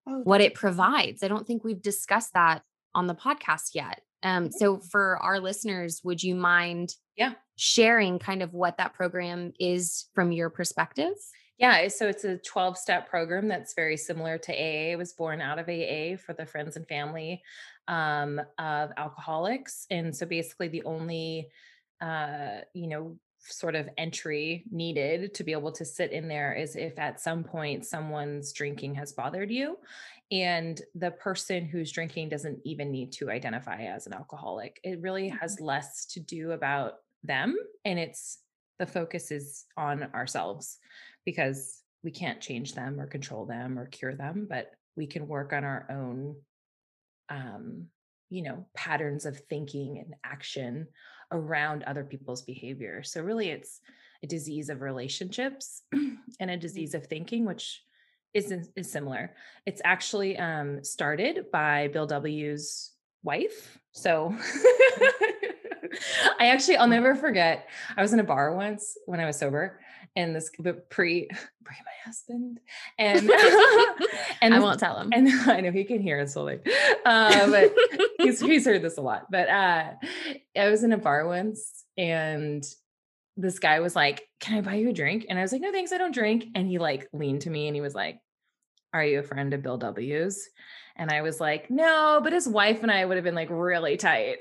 Oh, 0.10 0.22
what 0.24 0.40
it 0.40 0.54
provides. 0.54 1.22
I 1.22 1.28
don't 1.28 1.46
think 1.46 1.66
we've 1.66 1.82
discussed 1.82 2.32
that 2.34 2.62
on 2.96 3.08
the 3.08 3.14
podcast 3.14 3.76
yet. 3.76 4.00
Um, 4.24 4.50
so 4.52 4.80
for 4.80 5.18
our 5.22 5.38
listeners, 5.42 6.00
would 6.06 6.24
you 6.24 6.34
mind 6.34 6.96
Yeah. 7.18 7.34
sharing 7.58 8.18
kind 8.18 8.42
of 8.42 8.54
what 8.54 8.78
that 8.78 8.94
program 8.94 9.52
is 9.60 10.06
from 10.16 10.32
your 10.32 10.50
perspective? 10.50 11.12
Yeah, 11.58 11.90
so 11.90 12.08
it's 12.08 12.24
a 12.24 12.38
12 12.38 12.78
step 12.78 13.10
program 13.10 13.50
that's 13.50 13.74
very 13.74 13.98
similar 13.98 14.38
to 14.38 14.52
AA. 14.54 14.94
It 14.94 14.98
was 14.98 15.12
born 15.12 15.42
out 15.42 15.60
of 15.60 15.68
AA 15.68 16.16
for 16.16 16.34
the 16.34 16.46
friends 16.46 16.78
and 16.78 16.88
family 16.88 17.42
um, 17.90 18.40
of 18.58 18.92
alcoholics. 18.96 19.88
And 19.90 20.16
so 20.16 20.26
basically, 20.26 20.70
the 20.70 20.84
only, 20.84 21.50
uh, 22.02 22.62
you 22.74 22.88
know, 22.88 23.18
sort 23.40 23.76
of 23.76 23.90
entry 23.98 24.66
needed 24.72 25.34
to 25.34 25.44
be 25.44 25.52
able 25.52 25.72
to 25.72 25.86
sit 25.86 26.12
in 26.12 26.28
there 26.28 26.54
is 26.54 26.76
if 26.76 26.98
at 27.00 27.20
some 27.20 27.44
point 27.44 27.86
someone's 27.86 28.52
drinking 28.52 28.96
has 28.96 29.14
bothered 29.14 29.52
you 29.52 29.78
and 30.32 30.82
the 30.96 31.12
person 31.12 31.66
who's 31.66 31.92
drinking 31.92 32.30
doesn't 32.30 32.60
even 32.66 32.92
need 32.92 33.12
to 33.14 33.30
identify 33.30 33.84
as 33.84 34.08
an 34.08 34.14
alcoholic. 34.14 34.80
It 34.84 35.02
really 35.02 35.30
has 35.30 35.62
less 35.62 36.06
to 36.08 36.20
do 36.20 36.52
about 36.52 36.96
them 37.24 37.56
and 37.86 37.98
it's 37.98 38.40
the 38.80 38.86
focus 38.86 39.32
is 39.32 39.66
on 39.78 40.04
ourselves 40.14 40.78
because 41.26 41.82
we 42.04 42.12
can't 42.12 42.42
change 42.42 42.74
them 42.74 43.00
or 43.00 43.08
control 43.08 43.46
them 43.46 43.80
or 43.80 43.88
cure 43.88 44.16
them, 44.16 44.48
but 44.50 44.72
we 44.96 45.08
can 45.08 45.28
work 45.28 45.54
on 45.54 45.64
our 45.64 45.88
own 45.90 46.36
um 47.30 47.88
you 48.30 48.42
know 48.42 48.66
patterns 48.74 49.26
of 49.26 49.38
thinking 49.50 50.00
and 50.00 50.16
action 50.24 50.88
around 51.32 51.84
other 51.84 52.04
people's 52.04 52.42
behavior. 52.42 53.04
So 53.04 53.22
really 53.22 53.50
it's 53.50 53.82
a 54.24 54.28
disease 54.28 54.70
of 54.70 54.82
relationships 54.82 55.84
and 56.40 56.52
a 56.52 56.58
disease 56.58 56.94
of 56.94 57.06
thinking 57.06 57.46
which 57.46 57.84
is 58.34 58.54
is 58.76 58.92
similar. 58.92 59.36
It's 59.66 59.82
actually 59.84 60.38
um 60.38 60.84
started 60.84 61.52
by 61.52 61.88
Bill 61.90 62.08
W's 62.08 62.92
wife. 63.24 63.78
So 63.92 64.36
I 66.40 66.48
actually 66.48 66.78
I'll 66.78 66.88
never 66.88 67.16
forget. 67.16 67.68
I 67.96 68.02
was 68.02 68.14
in 68.14 68.20
a 68.20 68.24
bar 68.24 68.54
once 68.54 68.98
when 69.06 69.20
I 69.20 69.26
was 69.26 69.38
sober 69.38 69.80
and 70.16 70.36
this 70.36 70.50
but 70.60 70.90
pre 70.90 71.28
pre 71.64 71.76
my 71.86 71.92
husband 72.06 72.60
and 72.98 73.30
and 74.42 74.54
I 74.54 74.60
won't 74.60 74.80
tell 74.80 74.98
him. 74.98 75.10
and 75.14 75.28
I 75.50 75.62
know 75.62 75.72
he 75.72 75.84
can 75.84 76.02
hear 76.02 76.20
us 76.22 76.34
fully. 76.34 76.60
Uh, 77.06 77.50
but 77.52 77.76
he's 78.20 78.40
he's 78.40 78.66
heard 78.66 78.82
this 78.82 78.98
a 78.98 79.02
lot. 79.02 79.30
But 79.30 79.50
uh 79.50 79.92
I 80.58 80.70
was 80.70 80.84
in 80.84 80.94
a 80.94 80.98
bar 80.98 81.28
once 81.28 81.84
and 81.98 82.64
this 83.36 83.60
guy 83.60 83.80
was 83.80 83.96
like, 83.96 84.24
Can 84.40 84.58
I 84.58 84.62
buy 84.62 84.76
you 84.76 84.90
a 84.90 84.94
drink? 84.94 85.26
And 85.30 85.38
I 85.38 85.42
was 85.42 85.52
like, 85.52 85.62
No, 85.62 85.72
thanks, 85.72 85.92
I 85.92 85.98
don't 85.98 86.14
drink. 86.14 86.46
And 86.56 86.68
he 86.68 86.80
like 86.80 87.08
leaned 87.14 87.42
to 87.42 87.50
me 87.50 87.68
and 87.68 87.76
he 87.76 87.82
was 87.82 87.94
like, 87.96 88.20
Are 88.94 89.04
you 89.06 89.20
a 89.20 89.24
friend 89.24 89.54
of 89.54 89.62
Bill 89.62 89.78
W's? 89.78 90.50
And 90.96 91.12
I 91.12 91.22
was 91.22 91.40
like, 91.40 91.70
No, 91.70 92.20
but 92.24 92.34
his 92.34 92.48
wife 92.48 92.82
and 92.82 92.92
I 92.92 93.06
would 93.06 93.18
have 93.18 93.24
been 93.24 93.36
like 93.36 93.50
really 93.52 93.98
tight. 93.98 94.38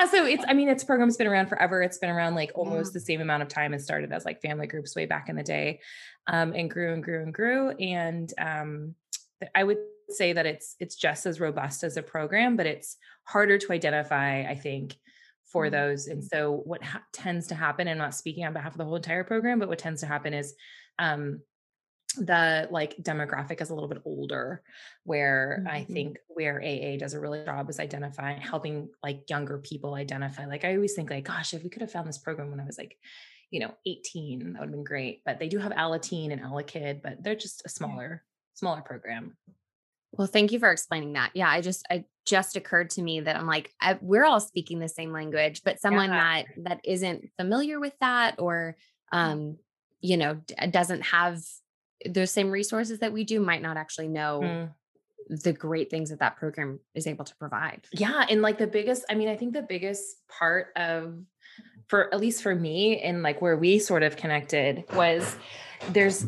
Yeah, 0.00 0.06
so 0.06 0.24
it's 0.26 0.44
I 0.48 0.54
mean, 0.54 0.68
its 0.68 0.84
program's 0.84 1.16
been 1.16 1.26
around 1.26 1.48
forever. 1.48 1.82
It's 1.82 1.98
been 1.98 2.10
around 2.10 2.34
like 2.34 2.52
almost 2.54 2.92
the 2.92 3.00
same 3.00 3.20
amount 3.20 3.42
of 3.42 3.48
time. 3.48 3.74
It 3.74 3.80
started 3.80 4.12
as 4.12 4.24
like 4.24 4.40
family 4.42 4.66
groups 4.66 4.96
way 4.96 5.06
back 5.06 5.28
in 5.28 5.36
the 5.36 5.42
day. 5.42 5.80
Um, 6.26 6.52
and 6.54 6.70
grew 6.70 6.92
and 6.92 7.02
grew 7.02 7.22
and 7.22 7.34
grew. 7.34 7.70
And 7.70 8.32
um 8.38 8.94
I 9.54 9.64
would 9.64 9.78
say 10.08 10.32
that 10.32 10.46
it's 10.46 10.76
it's 10.80 10.96
just 10.96 11.26
as 11.26 11.40
robust 11.40 11.84
as 11.84 11.96
a 11.96 12.02
program, 12.02 12.56
but 12.56 12.66
it's 12.66 12.96
harder 13.24 13.58
to 13.58 13.72
identify, 13.72 14.42
I 14.42 14.54
think, 14.54 14.96
for 15.44 15.66
Mhm. 15.66 15.70
those. 15.72 16.06
And 16.08 16.24
so 16.24 16.52
what 16.64 16.82
ha- 16.82 17.02
tends 17.12 17.48
to 17.48 17.54
happen, 17.54 17.88
and 17.88 18.00
I'm 18.00 18.06
not 18.06 18.14
speaking 18.14 18.44
on 18.44 18.52
behalf 18.52 18.72
of 18.72 18.78
the 18.78 18.84
whole 18.84 18.96
entire 18.96 19.24
program, 19.24 19.58
but 19.58 19.68
what 19.68 19.78
tends 19.78 20.00
to 20.00 20.06
happen 20.06 20.34
is 20.34 20.54
um 20.98 21.42
the 22.14 22.68
like 22.70 22.96
demographic 23.02 23.60
is 23.60 23.70
a 23.70 23.74
little 23.74 23.88
bit 23.88 24.02
older 24.04 24.62
where 25.04 25.64
i 25.68 25.80
Mhm. 25.82 25.92
think 25.92 26.18
where 26.28 26.60
aa 26.62 26.96
does 26.98 27.14
a 27.14 27.20
really 27.20 27.38
good 27.38 27.46
job 27.46 27.68
is 27.70 27.78
identifying 27.80 28.40
helping 28.40 28.88
like 29.02 29.28
younger 29.30 29.58
people 29.58 29.94
identify 29.94 30.44
like 30.46 30.64
i 30.64 30.74
always 30.74 30.94
think 30.94 31.10
like 31.10 31.24
gosh 31.24 31.54
if 31.54 31.62
we 31.62 31.70
could 31.70 31.82
have 31.82 31.92
found 31.92 32.08
this 32.08 32.18
program 32.18 32.50
when 32.50 32.60
i 32.60 32.64
was 32.64 32.78
like 32.78 32.98
you 33.50 33.60
know 33.60 33.72
18 33.86 34.52
that 34.52 34.60
would 34.60 34.66
have 34.68 34.70
been 34.72 34.84
great 34.84 35.22
but 35.24 35.38
they 35.38 35.48
do 35.48 35.58
have 35.58 35.72
alateen 35.72 36.32
and 36.32 36.42
alakid 36.42 37.02
but 37.02 37.22
they're 37.22 37.34
just 37.36 37.62
a 37.64 37.68
smaller 37.68 38.24
smaller 38.54 38.82
program 38.82 39.36
Well, 40.12 40.26
thank 40.26 40.50
you 40.50 40.58
for 40.58 40.72
explaining 40.72 41.12
that. 41.12 41.30
Yeah, 41.34 41.48
I 41.48 41.60
just 41.60 41.86
it 41.88 42.04
just 42.26 42.56
occurred 42.56 42.90
to 42.90 43.02
me 43.02 43.20
that 43.20 43.36
I'm 43.36 43.46
like 43.46 43.72
I, 43.80 43.96
we're 44.02 44.24
all 44.24 44.40
speaking 44.40 44.80
the 44.80 44.88
same 44.88 45.12
language, 45.12 45.62
but 45.64 45.78
someone 45.80 46.10
Yeah. 46.10 46.18
that 46.20 46.44
that 46.64 46.80
isn't 46.84 47.30
familiar 47.38 47.78
with 47.78 47.94
that 48.00 48.40
or 48.40 48.76
um 49.12 49.56
you 50.00 50.16
know 50.16 50.34
d- 50.34 50.54
doesn't 50.70 51.02
have 51.02 51.38
those 52.08 52.30
same 52.30 52.50
resources 52.50 52.98
that 53.00 53.12
we 53.12 53.24
do 53.24 53.40
might 53.40 53.62
not 53.62 53.76
actually 53.76 54.08
know 54.08 54.40
Mm. 54.42 54.70
the 55.44 55.52
great 55.52 55.90
things 55.90 56.10
that 56.10 56.18
that 56.20 56.36
program 56.36 56.80
is 56.94 57.06
able 57.06 57.24
to 57.24 57.36
provide. 57.36 57.86
yeah 57.92 58.24
and 58.28 58.42
like 58.42 58.58
the 58.58 58.66
biggest 58.66 59.04
i 59.10 59.14
mean 59.14 59.28
i 59.28 59.36
think 59.36 59.52
the 59.52 59.62
biggest 59.62 60.16
part 60.28 60.68
of 60.76 61.14
for 61.88 62.12
at 62.14 62.20
least 62.20 62.42
for 62.42 62.54
me 62.54 63.00
and 63.00 63.22
like 63.22 63.40
where 63.42 63.56
we 63.56 63.78
sort 63.78 64.02
of 64.02 64.16
connected 64.16 64.84
was 64.94 65.36
there's 65.92 66.26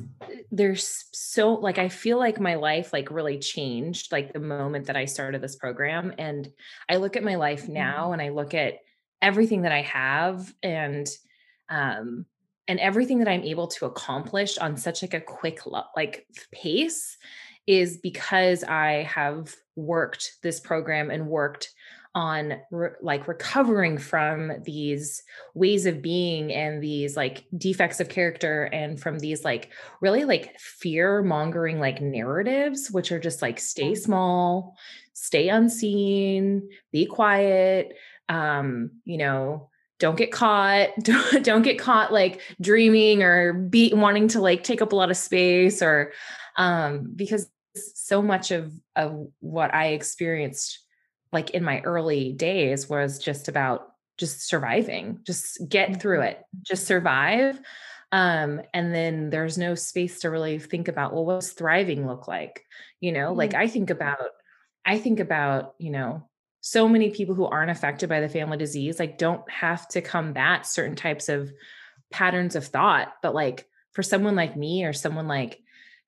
there's 0.50 1.04
so 1.12 1.54
like 1.54 1.78
i 1.78 1.88
feel 1.88 2.18
like 2.18 2.38
my 2.40 2.54
life 2.54 2.92
like 2.92 3.10
really 3.10 3.38
changed 3.38 4.10
like 4.12 4.32
the 4.32 4.40
moment 4.40 4.86
that 4.86 4.96
i 4.96 5.04
started 5.04 5.40
this 5.42 5.56
program 5.56 6.12
and 6.18 6.50
i 6.88 6.96
look 6.96 7.16
at 7.16 7.24
my 7.24 7.34
life 7.34 7.68
now 7.68 8.12
and 8.12 8.22
i 8.22 8.28
look 8.30 8.54
at 8.54 8.74
everything 9.20 9.62
that 9.62 9.72
i 9.72 9.82
have 9.82 10.52
and 10.62 11.06
um 11.68 12.24
and 12.68 12.78
everything 12.80 13.18
that 13.18 13.28
i'm 13.28 13.42
able 13.42 13.66
to 13.66 13.86
accomplish 13.86 14.58
on 14.58 14.76
such 14.76 15.02
like 15.02 15.14
a 15.14 15.20
quick 15.20 15.60
like 15.96 16.26
pace 16.52 17.16
is 17.66 17.98
because 17.98 18.64
i 18.64 19.02
have 19.02 19.54
worked 19.76 20.36
this 20.42 20.60
program 20.60 21.10
and 21.10 21.26
worked 21.26 21.70
on 22.14 22.54
re- 22.70 22.90
like 23.00 23.26
recovering 23.26 23.96
from 23.96 24.52
these 24.64 25.22
ways 25.54 25.86
of 25.86 26.02
being 26.02 26.52
and 26.52 26.82
these 26.82 27.16
like 27.16 27.44
defects 27.56 28.00
of 28.00 28.08
character 28.08 28.64
and 28.64 29.00
from 29.00 29.18
these 29.18 29.44
like 29.44 29.70
really 30.00 30.24
like 30.24 30.58
fear 30.58 31.22
mongering 31.22 31.80
like 31.80 32.02
narratives 32.02 32.90
which 32.90 33.12
are 33.12 33.20
just 33.20 33.40
like 33.40 33.58
stay 33.58 33.94
small 33.94 34.76
stay 35.14 35.48
unseen 35.48 36.68
be 36.92 37.06
quiet 37.06 37.94
um 38.28 38.90
you 39.04 39.16
know 39.16 39.70
don't 40.02 40.18
get 40.18 40.32
caught 40.32 40.88
don't, 41.00 41.44
don't 41.44 41.62
get 41.62 41.78
caught 41.78 42.12
like 42.12 42.40
dreaming 42.60 43.22
or 43.22 43.52
be 43.52 43.94
wanting 43.94 44.26
to 44.26 44.40
like 44.40 44.64
take 44.64 44.82
up 44.82 44.92
a 44.92 44.96
lot 44.96 45.12
of 45.12 45.16
space 45.16 45.80
or 45.80 46.12
um 46.56 47.12
because 47.14 47.48
so 47.74 48.20
much 48.20 48.50
of 48.50 48.72
of 48.96 49.28
what 49.38 49.72
i 49.72 49.88
experienced 49.88 50.80
like 51.32 51.50
in 51.50 51.62
my 51.62 51.80
early 51.82 52.32
days 52.32 52.88
was 52.88 53.20
just 53.20 53.46
about 53.46 53.92
just 54.18 54.46
surviving 54.46 55.20
just 55.24 55.58
get 55.68 56.02
through 56.02 56.20
it 56.20 56.42
just 56.62 56.84
survive 56.84 57.60
um 58.10 58.60
and 58.74 58.92
then 58.92 59.30
there's 59.30 59.56
no 59.56 59.76
space 59.76 60.18
to 60.18 60.30
really 60.30 60.58
think 60.58 60.88
about 60.88 61.14
well 61.14 61.24
what's 61.24 61.50
thriving 61.50 62.06
look 62.08 62.26
like 62.26 62.64
you 63.00 63.10
know? 63.10 63.32
Like 63.32 63.54
i 63.54 63.66
think 63.66 63.90
about 63.90 64.30
i 64.84 64.98
think 64.98 65.20
about 65.20 65.74
you 65.78 65.90
know 65.90 66.28
so 66.62 66.88
many 66.88 67.10
people 67.10 67.34
who 67.34 67.44
aren't 67.44 67.70
affected 67.70 68.08
by 68.08 68.20
the 68.20 68.28
family 68.28 68.56
disease 68.56 68.98
like 68.98 69.18
don't 69.18 69.48
have 69.50 69.86
to 69.88 70.00
combat 70.00 70.66
certain 70.66 70.96
types 70.96 71.28
of 71.28 71.52
patterns 72.10 72.56
of 72.56 72.66
thought 72.66 73.12
but 73.22 73.34
like 73.34 73.66
for 73.92 74.02
someone 74.02 74.36
like 74.36 74.56
me 74.56 74.84
or 74.84 74.92
someone 74.92 75.28
like 75.28 75.60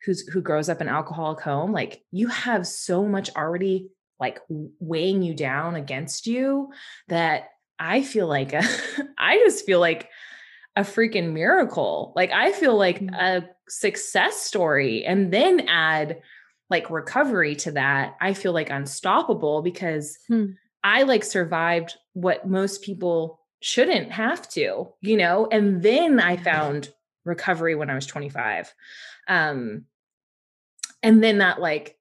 who's 0.05 0.27
who 0.29 0.41
grows 0.41 0.69
up 0.69 0.81
in 0.81 0.89
alcoholic 0.89 1.41
home 1.41 1.73
like 1.73 2.03
you 2.11 2.29
have 2.29 2.67
so 2.67 3.05
much 3.05 3.31
already 3.37 3.89
like 4.21 4.41
weighing 4.49 5.23
you 5.23 5.35
down 5.35 5.75
against 5.75 6.27
you 6.27 6.71
that 7.09 7.49
I 7.79 8.03
feel 8.03 8.27
like 8.27 8.53
a, 8.53 8.63
I 9.19 9.39
just 9.39 9.67
feel 9.67 9.81
like 9.81 10.09
a 10.77 10.83
freaking 10.83 11.33
miracle. 11.33 12.13
Like 12.17 12.33
I 12.33 12.53
feel 12.53 12.77
like 12.77 13.01
mm. 13.01 13.15
a 13.15 13.49
success 13.69 14.43
story 14.43 15.05
and 15.05 15.33
then 15.33 15.69
add 15.69 16.21
like 16.71 16.91
recovery 16.91 17.57
to 17.57 17.73
that. 17.73 18.17
I 18.21 18.35
feel 18.35 18.53
like 18.53 18.71
unstoppable 18.71 19.63
because 19.63 20.19
hmm. 20.29 20.47
I 20.83 21.03
like 21.03 21.25
survived 21.25 21.95
what 22.13 22.49
most 22.49 22.83
people 22.83 23.41
shouldn't 23.61 24.13
have 24.13 24.49
to, 24.51 24.89
you 25.01 25.17
know? 25.17 25.49
And 25.51 25.83
then 25.83 26.21
I 26.21 26.37
found 26.37 26.93
recovery 27.25 27.75
when 27.75 27.91
I 27.91 27.95
was 27.95 28.07
25. 28.07 28.73
Um 29.29 29.87
and 31.03 31.23
then 31.23 31.39
that 31.39 31.61
like 31.61 31.99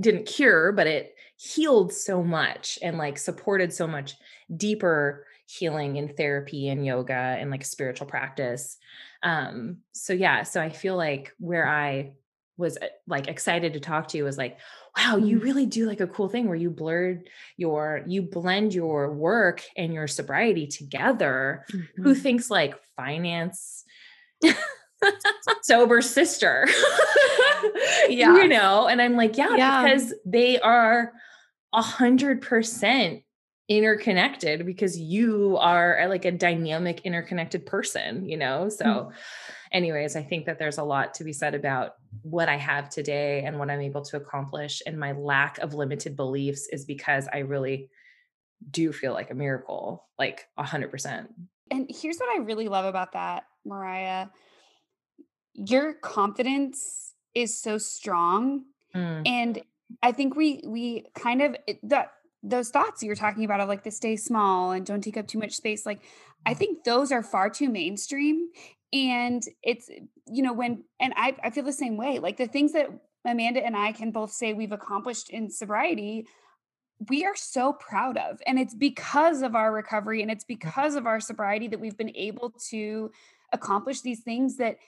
didn't 0.00 0.26
cure, 0.26 0.72
but 0.72 0.86
it 0.86 1.14
healed 1.36 1.92
so 1.92 2.22
much 2.22 2.78
and 2.82 2.98
like 2.98 3.18
supported 3.18 3.72
so 3.72 3.86
much 3.86 4.14
deeper 4.56 5.26
healing 5.46 5.98
and 5.98 6.16
therapy 6.16 6.68
and 6.68 6.86
yoga 6.86 7.12
and 7.12 7.50
like 7.50 7.64
spiritual 7.64 8.06
practice. 8.06 8.78
Um, 9.22 9.78
so 9.92 10.12
yeah, 10.12 10.44
so 10.44 10.60
I 10.60 10.70
feel 10.70 10.96
like 10.96 11.32
where 11.38 11.68
I 11.68 12.12
was 12.56 12.76
uh, 12.76 12.86
like 13.06 13.28
excited 13.28 13.72
to 13.72 13.80
talk 13.80 14.08
to 14.08 14.18
you 14.18 14.24
was 14.24 14.38
like, 14.38 14.58
wow, 14.96 15.16
you 15.16 15.36
mm-hmm. 15.36 15.44
really 15.44 15.66
do 15.66 15.86
like 15.86 16.00
a 16.00 16.06
cool 16.06 16.28
thing 16.28 16.46
where 16.46 16.56
you 16.56 16.70
blurred 16.70 17.28
your, 17.56 18.02
you 18.06 18.22
blend 18.22 18.74
your 18.74 19.12
work 19.12 19.62
and 19.76 19.92
your 19.92 20.06
sobriety 20.06 20.66
together. 20.66 21.64
Mm-hmm. 21.72 22.02
Who 22.02 22.14
thinks 22.14 22.50
like 22.50 22.74
finance, 22.96 23.84
sober 25.62 26.02
sister? 26.02 26.68
yeah. 28.08 28.36
You 28.36 28.48
know, 28.48 28.86
and 28.86 29.00
I'm 29.00 29.16
like, 29.16 29.36
yeah, 29.36 29.56
yeah. 29.56 29.82
because 29.82 30.14
they 30.26 30.60
are 30.60 31.12
a 31.72 31.82
hundred 31.82 32.42
percent 32.42 33.22
interconnected 33.68 34.66
because 34.66 34.98
you 34.98 35.56
are 35.58 36.06
like 36.08 36.24
a 36.24 36.32
dynamic 36.32 37.00
interconnected 37.04 37.64
person 37.64 38.28
you 38.28 38.36
know 38.36 38.68
so 38.68 38.84
mm-hmm. 38.84 39.10
Anyways 39.72 40.16
i 40.16 40.22
think 40.22 40.46
that 40.46 40.58
there's 40.58 40.78
a 40.78 40.82
lot 40.82 41.14
to 41.14 41.24
be 41.24 41.32
said 41.32 41.54
about 41.54 41.94
what 42.22 42.48
i 42.48 42.56
have 42.56 42.88
today 42.88 43.42
and 43.44 43.58
what 43.58 43.70
i'm 43.70 43.80
able 43.80 44.02
to 44.02 44.16
accomplish 44.16 44.82
and 44.86 44.98
my 44.98 45.12
lack 45.12 45.58
of 45.58 45.74
limited 45.74 46.16
beliefs 46.16 46.68
is 46.72 46.84
because 46.84 47.28
i 47.32 47.38
really 47.38 47.88
do 48.70 48.92
feel 48.92 49.12
like 49.12 49.30
a 49.30 49.34
miracle 49.34 50.06
like 50.18 50.46
a 50.56 50.62
hundred 50.62 50.90
percent 50.90 51.28
and 51.70 51.86
here's 51.88 52.18
what 52.18 52.28
i 52.38 52.42
really 52.42 52.68
love 52.68 52.84
about 52.84 53.12
that 53.12 53.44
mariah 53.64 54.26
your 55.54 55.94
confidence 55.94 57.14
is 57.34 57.58
so 57.58 57.78
strong 57.78 58.64
mm. 58.94 59.22
and 59.26 59.62
i 60.02 60.12
think 60.12 60.36
we 60.36 60.62
we 60.66 61.06
kind 61.14 61.42
of 61.42 61.56
that 61.82 62.12
those 62.42 62.70
thoughts 62.70 63.02
you're 63.02 63.14
talking 63.14 63.44
about 63.44 63.60
of 63.60 63.68
like 63.68 63.84
the 63.84 63.90
stay 63.90 64.16
small 64.16 64.72
and 64.72 64.84
don't 64.84 65.02
take 65.02 65.16
up 65.16 65.28
too 65.28 65.38
much 65.38 65.52
space 65.52 65.86
like 65.86 66.02
i 66.44 66.50
mm-hmm. 66.50 66.58
think 66.58 66.84
those 66.84 67.12
are 67.12 67.22
far 67.22 67.50
too 67.50 67.68
mainstream. 67.68 68.48
And 68.94 69.42
it's 69.62 69.88
you 70.26 70.42
know 70.42 70.52
when 70.52 70.84
and 71.00 71.14
i 71.16 71.34
i 71.42 71.48
feel 71.48 71.64
the 71.64 71.72
same 71.72 71.96
way 71.96 72.18
like 72.18 72.36
the 72.36 72.46
things 72.46 72.72
that 72.72 72.88
amanda 73.24 73.64
and 73.64 73.74
i 73.74 73.92
can 73.92 74.10
both 74.10 74.32
say 74.32 74.52
we've 74.52 74.72
accomplished 74.72 75.30
in 75.30 75.48
sobriety 75.48 76.26
we 77.08 77.24
are 77.24 77.34
so 77.34 77.72
proud 77.72 78.16
of. 78.16 78.40
And 78.46 78.58
it's 78.58 78.74
because 78.74 79.42
of 79.42 79.54
our 79.54 79.72
recovery 79.72 80.22
and 80.22 80.30
it's 80.30 80.44
because 80.44 80.94
of 80.94 81.06
our 81.06 81.20
sobriety 81.20 81.68
that 81.68 81.80
we've 81.80 81.96
been 81.96 82.14
able 82.14 82.50
to 82.70 83.10
accomplish 83.52 84.00
these 84.00 84.20
things 84.20 84.56
that 84.56 84.78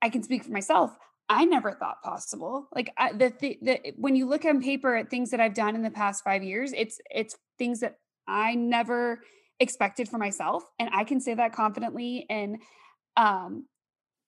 i 0.00 0.08
can 0.08 0.22
speak 0.22 0.44
for 0.44 0.52
myself 0.52 0.96
I 1.32 1.44
never 1.44 1.72
thought 1.72 2.02
possible. 2.02 2.68
Like 2.74 2.92
I, 2.96 3.12
the, 3.12 3.30
th- 3.30 3.58
the 3.62 3.80
when 3.96 4.16
you 4.16 4.26
look 4.26 4.44
on 4.44 4.62
paper 4.62 4.94
at 4.96 5.10
things 5.10 5.30
that 5.30 5.40
I've 5.40 5.54
done 5.54 5.74
in 5.74 5.82
the 5.82 5.90
past 5.90 6.24
5 6.24 6.42
years, 6.42 6.72
it's 6.76 7.00
it's 7.10 7.36
things 7.58 7.80
that 7.80 7.96
I 8.26 8.54
never 8.54 9.20
expected 9.60 10.08
for 10.08 10.18
myself 10.18 10.64
and 10.78 10.90
I 10.92 11.04
can 11.04 11.20
say 11.20 11.34
that 11.34 11.52
confidently 11.52 12.26
and 12.28 12.56
um 13.16 13.66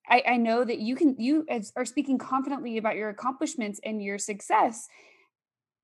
I, 0.09 0.23
I 0.29 0.37
know 0.37 0.65
that 0.65 0.79
you 0.79 0.95
can 0.95 1.17
you 1.19 1.47
are 1.77 1.85
speaking 1.85 2.19
confidently 2.19 2.77
about 2.77 2.95
your 2.95 3.09
accomplishments 3.09 3.81
and 3.85 4.03
your 4.03 4.19
success 4.19 4.87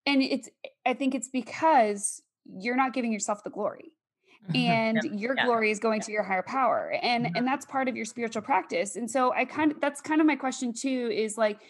and 0.06 0.22
it's 0.22 0.48
i 0.86 0.94
think 0.94 1.16
it's 1.16 1.28
because 1.28 2.22
you're 2.58 2.76
not 2.76 2.92
giving 2.92 3.12
yourself 3.12 3.44
the 3.44 3.50
glory. 3.50 3.92
And 4.54 5.00
yeah. 5.04 5.12
your 5.12 5.34
yeah. 5.36 5.44
glory 5.44 5.70
is 5.70 5.78
going 5.78 6.00
yeah. 6.00 6.06
to 6.06 6.12
your 6.12 6.22
higher 6.22 6.42
power 6.42 6.94
and 7.02 7.26
mm-hmm. 7.26 7.36
and 7.36 7.46
that's 7.46 7.64
part 7.66 7.88
of 7.88 7.96
your 7.96 8.04
spiritual 8.04 8.42
practice 8.42 8.96
and 8.96 9.10
so 9.10 9.32
i 9.32 9.44
kind 9.44 9.72
of 9.72 9.80
that's 9.80 10.00
kind 10.00 10.20
of 10.20 10.26
my 10.26 10.36
question 10.36 10.72
too 10.72 11.10
is 11.12 11.36
like 11.36 11.60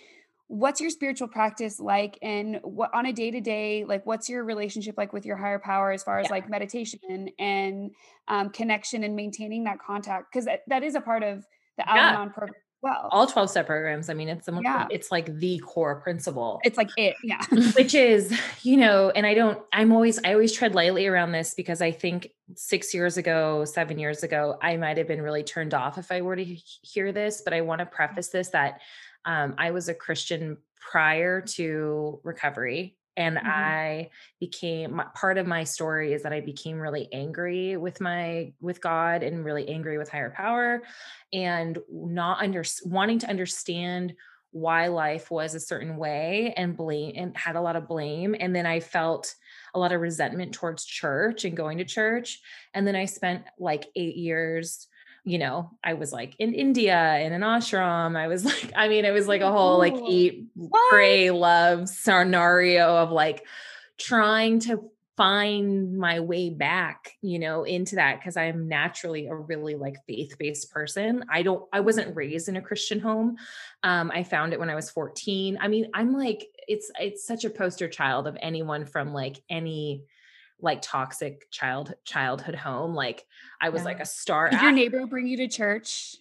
what's 0.47 0.81
your 0.81 0.91
spiritual 0.91 1.29
practice 1.29 1.79
like 1.79 2.19
and 2.23 2.59
what 2.63 2.93
on 2.93 3.07
a 3.07 3.13
day 3.13 3.31
to 3.31 3.41
day 3.41 3.85
like 3.85 4.05
what's 4.05 4.29
your 4.29 4.43
relationship 4.45 4.97
like 4.97 5.13
with 5.13 5.25
your 5.25 5.37
higher 5.37 5.61
power 5.61 5.93
as 5.93 6.03
far 6.03 6.19
as 6.19 6.29
like 6.29 6.49
meditation 6.49 7.29
and 7.39 7.91
um, 8.27 8.51
connection 8.51 9.05
and 9.05 9.15
maintaining 9.15 9.65
that 9.65 9.79
contact 9.79 10.27
because 10.33 10.47
that, 10.47 10.61
that 10.67 10.83
is 10.83 10.97
a 10.97 11.01
part 11.01 11.23
of 11.23 11.45
the 11.77 11.89
Al-Anon 11.89 12.31
program 12.31 12.55
well 12.83 13.09
all 13.11 13.27
12 13.27 13.51
step 13.51 13.67
programs 13.67 14.09
i 14.09 14.15
mean 14.15 14.29
it's 14.29 14.47
the, 14.47 14.61
yeah. 14.63 14.87
it's 14.91 15.11
like 15.11 15.39
the 15.39 15.59
core 15.59 16.01
principle. 16.01 16.61
It's 16.65 16.77
like 16.77 16.91
it 16.97 17.15
yeah. 17.23 17.45
Which 17.77 17.95
is 17.95 18.39
you 18.63 18.77
know 18.77 19.11
and 19.11 19.27
i 19.27 19.35
don't 19.35 19.59
i'm 19.73 19.93
always 19.93 20.19
i 20.25 20.33
always 20.33 20.53
tread 20.53 20.75
lightly 20.75 21.07
around 21.07 21.33
this 21.33 21.55
because 21.55 21.83
i 21.83 21.91
think 21.91 22.31
six 22.55 22.95
years 22.95 23.17
ago 23.17 23.65
seven 23.65 23.99
years 23.99 24.23
ago 24.23 24.59
i 24.63 24.77
might 24.77 24.97
have 24.99 25.07
been 25.07 25.23
really 25.23 25.43
turned 25.43 25.75
off 25.75 25.99
if 25.99 26.11
i 26.11 26.21
were 26.21 26.37
to 26.37 26.45
hear 26.45 27.13
this 27.13 27.43
but 27.43 27.53
i 27.53 27.61
want 27.61 27.81
to 27.81 27.87
preface 27.87 28.29
this 28.29 28.49
that 28.49 28.81
um, 29.25 29.55
i 29.59 29.71
was 29.71 29.89
a 29.89 29.95
christian 29.95 30.57
prior 30.81 31.41
to 31.41 32.21
recovery 32.25 32.97
and 33.17 33.37
mm-hmm. 33.37 33.49
i 33.49 34.11
became 34.39 35.01
part 35.15 35.39
of 35.39 35.47
my 35.47 35.65
story 35.65 36.13
is 36.13 36.23
that 36.23 36.33
i 36.33 36.41
became 36.41 36.79
really 36.79 37.09
angry 37.13 37.77
with 37.77 38.01
my 38.01 38.53
with 38.61 38.81
god 38.81 39.23
and 39.23 39.45
really 39.45 39.69
angry 39.69 39.99
with 39.99 40.09
higher 40.09 40.31
power 40.31 40.83
and 41.33 41.79
not 41.91 42.43
under 42.43 42.65
wanting 42.85 43.19
to 43.19 43.29
understand 43.29 44.15
why 44.53 44.89
life 44.89 45.31
was 45.31 45.55
a 45.55 45.61
certain 45.61 45.97
way 45.97 46.53
and 46.57 46.77
blame 46.77 47.13
and 47.17 47.37
had 47.37 47.55
a 47.55 47.61
lot 47.61 47.77
of 47.77 47.87
blame 47.87 48.35
and 48.39 48.55
then 48.55 48.67
i 48.67 48.81
felt 48.81 49.35
a 49.75 49.79
lot 49.79 49.93
of 49.93 50.01
resentment 50.01 50.53
towards 50.53 50.85
church 50.85 51.45
and 51.45 51.57
going 51.57 51.79
to 51.79 51.85
church 51.85 52.41
and 52.75 52.87
then 52.87 52.97
i 52.97 53.05
spent 53.05 53.45
like 53.59 53.87
8 53.95 54.17
years 54.17 54.89
you 55.31 55.39
know, 55.39 55.71
I 55.85 55.95
was 55.95 56.13
like 56.13 56.35
in 56.41 56.55
India 56.55 57.19
in 57.21 57.33
an 57.33 57.43
ashram. 57.43 58.17
I 58.17 58.27
was 58.27 58.45
like, 58.53 58.73
I 58.75 58.89
mean, 58.89 59.05
it 59.05 59.13
was 59.13 59.29
like 59.29 59.43
a 59.43 59.53
whole 59.53 59.79
like 59.79 59.95
eat, 60.09 60.47
what? 60.55 60.91
pray, 60.91 61.31
love 61.31 61.89
scenario 61.89 62.97
of 62.97 63.13
like 63.13 63.47
trying 63.97 64.59
to 64.61 64.91
find 65.17 65.97
my 65.97 66.19
way 66.19 66.51
back, 66.51 67.13
you 67.21 67.39
know, 67.39 67.63
into 67.63 67.97
that 67.97 68.19
because 68.19 68.37
I'm 68.37 68.69
naturally 68.69 69.27
a 69.27 69.35
really 69.35 69.77
like 69.77 69.97
faith-based 70.09 70.73
person. 70.73 71.25
I 71.31 71.43
don't 71.43 71.63
I 71.73 71.81
wasn't 71.81 72.17
raised 72.17 72.49
in 72.49 72.57
a 72.57 72.63
Christian 72.63 72.99
home. 72.99 73.37
Um 73.85 74.11
I 74.13 74.25
found 74.25 74.53
it 74.53 74.59
when 74.59 74.71
I 74.71 74.75
was 74.75 74.91
14. 74.91 75.59
I 75.61 75.69
mean, 75.69 75.91
I'm 75.95 76.13
like 76.13 76.49
it's 76.67 76.91
it's 76.99 77.25
such 77.25 77.45
a 77.45 77.51
poster 77.51 77.87
child 77.87 78.27
of 78.27 78.37
anyone 78.41 78.85
from 78.85 79.13
like 79.13 79.43
any 79.49 80.03
like 80.63 80.83
toxic 80.83 81.51
child 81.51 81.95
childhood 82.05 82.55
home. 82.55 82.95
Like 82.95 83.27
I 83.61 83.71
was 83.71 83.81
yeah. 83.81 83.87
like 83.87 84.01
a 84.01 84.07
star. 84.07 84.51
Did 84.51 84.63
your 84.63 84.73
neighbor 84.73 85.07
bring 85.07 85.27
you 85.27 85.37
to 85.39 85.49
church? 85.49 86.17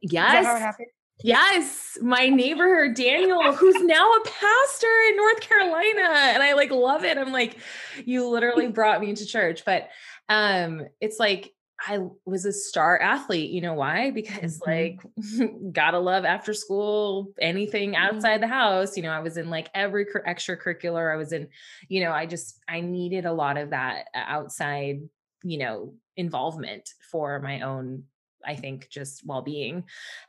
Yes. 0.00 0.76
Yes, 1.24 1.98
my 2.02 2.28
neighbor 2.28 2.88
Daniel, 2.92 3.52
who's 3.52 3.80
now 3.82 4.10
a 4.10 4.24
pastor 4.24 4.88
in 5.08 5.16
North 5.16 5.40
Carolina, 5.40 6.08
and 6.34 6.42
I 6.42 6.54
like 6.54 6.72
love 6.72 7.04
it. 7.04 7.16
I'm 7.16 7.30
like, 7.30 7.58
you 8.04 8.28
literally 8.28 8.66
brought 8.72 9.00
me 9.00 9.14
to 9.14 9.24
church, 9.24 9.64
but 9.64 9.88
um, 10.28 10.86
it's 11.00 11.20
like 11.20 11.52
I 11.86 11.98
was 12.24 12.44
a 12.44 12.52
star 12.52 13.00
athlete. 13.00 13.50
You 13.50 13.60
know 13.60 13.74
why? 13.74 14.10
Because 14.10 14.60
mm-hmm. 14.60 15.42
like, 15.50 15.72
gotta 15.72 15.98
love 15.98 16.24
after 16.24 16.54
school, 16.54 17.32
anything 17.40 17.92
mm-hmm. 17.92 18.16
outside 18.16 18.40
the 18.40 18.48
house. 18.48 18.96
You 18.96 19.02
know, 19.02 19.10
I 19.10 19.20
was 19.20 19.36
in 19.36 19.50
like 19.50 19.68
every 19.74 20.06
extracurricular. 20.06 21.12
I 21.12 21.16
was 21.16 21.32
in, 21.32 21.48
you 21.88 22.04
know, 22.04 22.12
I 22.12 22.26
just, 22.26 22.60
I 22.68 22.80
needed 22.80 23.26
a 23.26 23.32
lot 23.32 23.56
of 23.56 23.70
that 23.70 24.06
outside, 24.14 25.00
you 25.42 25.58
know, 25.58 25.94
involvement 26.16 26.88
for 27.10 27.40
my 27.40 27.62
own, 27.62 28.04
I 28.44 28.54
think, 28.54 28.88
just 28.88 29.26
well 29.26 29.42
being. 29.42 29.84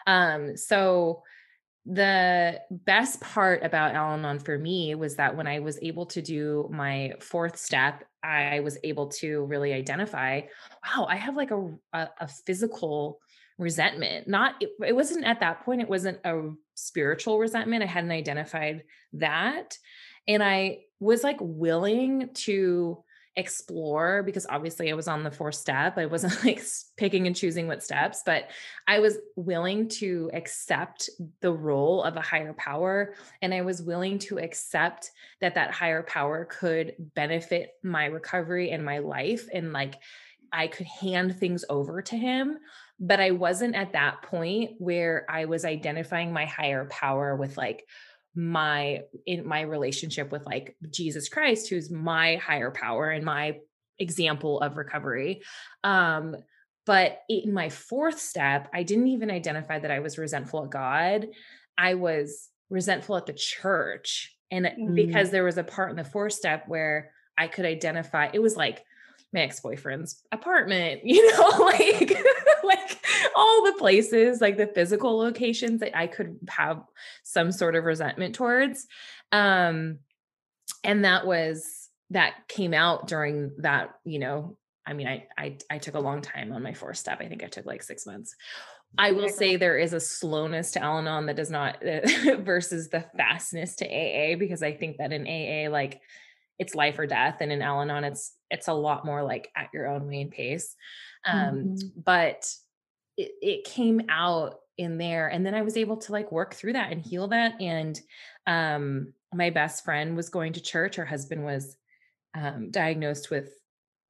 Um, 0.07 0.57
so, 0.57 1.23
the 1.85 2.61
best 2.69 3.19
part 3.19 3.63
about 3.63 3.93
Al 3.93 4.13
Anon 4.13 4.39
for 4.39 4.57
me 4.57 4.95
was 4.95 5.17
that 5.17 5.35
when 5.35 5.47
I 5.47 5.59
was 5.59 5.77
able 5.81 6.05
to 6.07 6.21
do 6.21 6.69
my 6.71 7.13
fourth 7.19 7.57
step, 7.57 8.05
I 8.23 8.61
was 8.61 8.77
able 8.83 9.07
to 9.19 9.43
really 9.45 9.73
identify, 9.73 10.41
wow, 10.85 11.05
I 11.09 11.17
have 11.17 11.35
like 11.35 11.51
a 11.51 11.69
a, 11.91 12.09
a 12.21 12.27
physical 12.45 13.19
resentment. 13.57 14.27
Not 14.27 14.55
it, 14.61 14.69
it 14.85 14.95
wasn't 14.95 15.25
at 15.25 15.41
that 15.41 15.65
point. 15.65 15.81
It 15.81 15.89
wasn't 15.89 16.19
a 16.23 16.51
spiritual 16.75 17.39
resentment. 17.39 17.83
I 17.83 17.87
hadn't 17.87 18.11
identified 18.11 18.83
that, 19.13 19.77
and 20.27 20.41
I 20.41 20.79
was 20.99 21.21
like 21.23 21.37
willing 21.41 22.29
to 22.33 23.03
explore 23.35 24.21
because 24.23 24.45
obviously 24.49 24.91
I 24.91 24.95
was 24.95 25.07
on 25.07 25.23
the 25.23 25.31
fourth 25.31 25.55
step. 25.55 25.97
I 25.97 26.05
wasn't 26.05 26.43
like 26.45 26.61
picking 26.97 27.27
and 27.27 27.35
choosing 27.35 27.67
what 27.67 27.83
steps, 27.83 28.21
but 28.25 28.49
I 28.87 28.99
was 28.99 29.17
willing 29.35 29.87
to 29.89 30.29
accept 30.33 31.09
the 31.41 31.51
role 31.51 32.03
of 32.03 32.15
a 32.15 32.21
higher 32.21 32.53
power 32.53 33.15
and 33.41 33.53
I 33.53 33.61
was 33.61 33.81
willing 33.81 34.19
to 34.19 34.39
accept 34.39 35.11
that 35.41 35.55
that 35.55 35.71
higher 35.71 36.03
power 36.03 36.45
could 36.45 36.95
benefit 37.15 37.71
my 37.83 38.05
recovery 38.05 38.71
and 38.71 38.85
my 38.85 38.99
life 38.99 39.47
and 39.53 39.73
like 39.73 39.95
I 40.51 40.67
could 40.67 40.85
hand 40.85 41.39
things 41.39 41.65
over 41.67 42.03
to 42.03 42.15
him, 42.15 42.59
but 42.99 43.19
I 43.19 43.31
wasn't 43.31 43.75
at 43.75 43.93
that 43.93 44.21
point 44.21 44.73
where 44.77 45.25
I 45.27 45.45
was 45.45 45.65
identifying 45.65 46.31
my 46.31 46.45
higher 46.45 46.85
power 46.85 47.35
with 47.35 47.57
like 47.57 47.87
my 48.35 49.01
in 49.25 49.47
my 49.47 49.61
relationship 49.61 50.31
with 50.31 50.45
like 50.45 50.75
Jesus 50.89 51.29
Christ 51.29 51.69
who's 51.69 51.91
my 51.91 52.37
higher 52.37 52.71
power 52.71 53.09
and 53.09 53.23
my 53.23 53.59
example 53.99 54.59
of 54.61 54.77
recovery. 54.77 55.43
Um 55.83 56.35
but 56.85 57.21
in 57.29 57.53
my 57.53 57.69
fourth 57.69 58.19
step, 58.19 58.69
I 58.73 58.83
didn't 58.83 59.07
even 59.07 59.31
identify 59.31 59.79
that 59.79 59.91
I 59.91 59.99
was 59.99 60.17
resentful 60.17 60.65
at 60.65 60.69
God. 60.69 61.27
I 61.77 61.93
was 61.93 62.49
resentful 62.69 63.15
at 63.15 63.25
the 63.25 63.33
church. 63.33 64.35
And 64.51 64.65
mm. 64.65 64.95
because 64.95 65.29
there 65.29 65.45
was 65.45 65.57
a 65.57 65.63
part 65.63 65.91
in 65.91 65.95
the 65.95 66.03
fourth 66.03 66.33
step 66.33 66.67
where 66.67 67.11
I 67.37 67.47
could 67.47 67.65
identify, 67.65 68.29
it 68.33 68.41
was 68.41 68.57
like 68.57 68.83
my 69.33 69.41
ex-boyfriend's 69.41 70.23
apartment, 70.31 71.01
you 71.05 71.29
know, 71.31 71.49
like 71.59 72.17
like 72.63 73.05
all 73.35 73.65
the 73.65 73.77
places, 73.77 74.41
like 74.41 74.57
the 74.57 74.67
physical 74.67 75.17
locations 75.17 75.79
that 75.81 75.97
I 75.97 76.07
could 76.07 76.37
have 76.49 76.83
some 77.23 77.51
sort 77.51 77.75
of 77.75 77.83
resentment 77.83 78.35
towards. 78.35 78.87
Um 79.31 79.99
and 80.83 81.05
that 81.05 81.25
was 81.25 81.89
that 82.09 82.47
came 82.47 82.73
out 82.73 83.07
during 83.07 83.51
that, 83.59 83.95
you 84.05 84.19
know, 84.19 84.57
I 84.85 84.93
mean, 84.93 85.07
I 85.07 85.27
I 85.37 85.57
I 85.69 85.77
took 85.77 85.95
a 85.95 85.99
long 85.99 86.21
time 86.21 86.51
on 86.51 86.63
my 86.63 86.73
fourth 86.73 86.97
step. 86.97 87.19
I 87.21 87.27
think 87.27 87.43
I 87.43 87.47
took 87.47 87.65
like 87.65 87.83
six 87.83 88.05
months. 88.05 88.35
I 88.97 89.11
will 89.11 89.29
say 89.29 89.55
there 89.55 89.77
is 89.77 89.93
a 89.93 89.99
slowness 89.99 90.71
to 90.73 90.83
Al-Anon 90.83 91.25
that 91.25 91.35
does 91.35 91.49
not 91.49 91.81
versus 92.39 92.89
the 92.89 93.03
fastness 93.17 93.75
to 93.77 93.85
AA 93.85 94.35
because 94.37 94.61
I 94.61 94.73
think 94.73 94.97
that 94.97 95.11
in 95.11 95.25
AA 95.25 95.71
like 95.71 96.01
it's 96.59 96.75
life 96.75 96.99
or 96.99 97.07
death 97.07 97.37
and 97.41 97.51
in 97.51 97.61
Al-Anon 97.61 98.03
it's 98.03 98.33
it's 98.49 98.67
a 98.67 98.73
lot 98.73 99.05
more 99.05 99.23
like 99.23 99.49
at 99.55 99.69
your 99.73 99.87
own 99.87 100.07
way 100.07 100.21
and 100.21 100.31
pace. 100.31 100.75
Um 101.25 101.35
mm-hmm. 101.35 102.01
but 102.03 102.47
it, 103.17 103.31
it 103.41 103.63
came 103.63 104.01
out 104.09 104.59
in 104.77 104.97
there 104.97 105.27
and 105.27 105.45
then 105.45 105.53
I 105.53 105.61
was 105.61 105.77
able 105.77 105.97
to 105.97 106.11
like 106.11 106.31
work 106.31 106.53
through 106.53 106.73
that 106.73 106.91
and 106.91 107.01
heal 107.01 107.27
that 107.27 107.61
and 107.61 107.99
um 108.47 109.13
my 109.33 109.49
best 109.49 109.83
friend 109.83 110.15
was 110.15 110.29
going 110.29 110.53
to 110.53 110.61
church 110.61 110.95
her 110.95 111.05
husband 111.05 111.43
was 111.43 111.75
um 112.35 112.71
diagnosed 112.71 113.29
with 113.29 113.51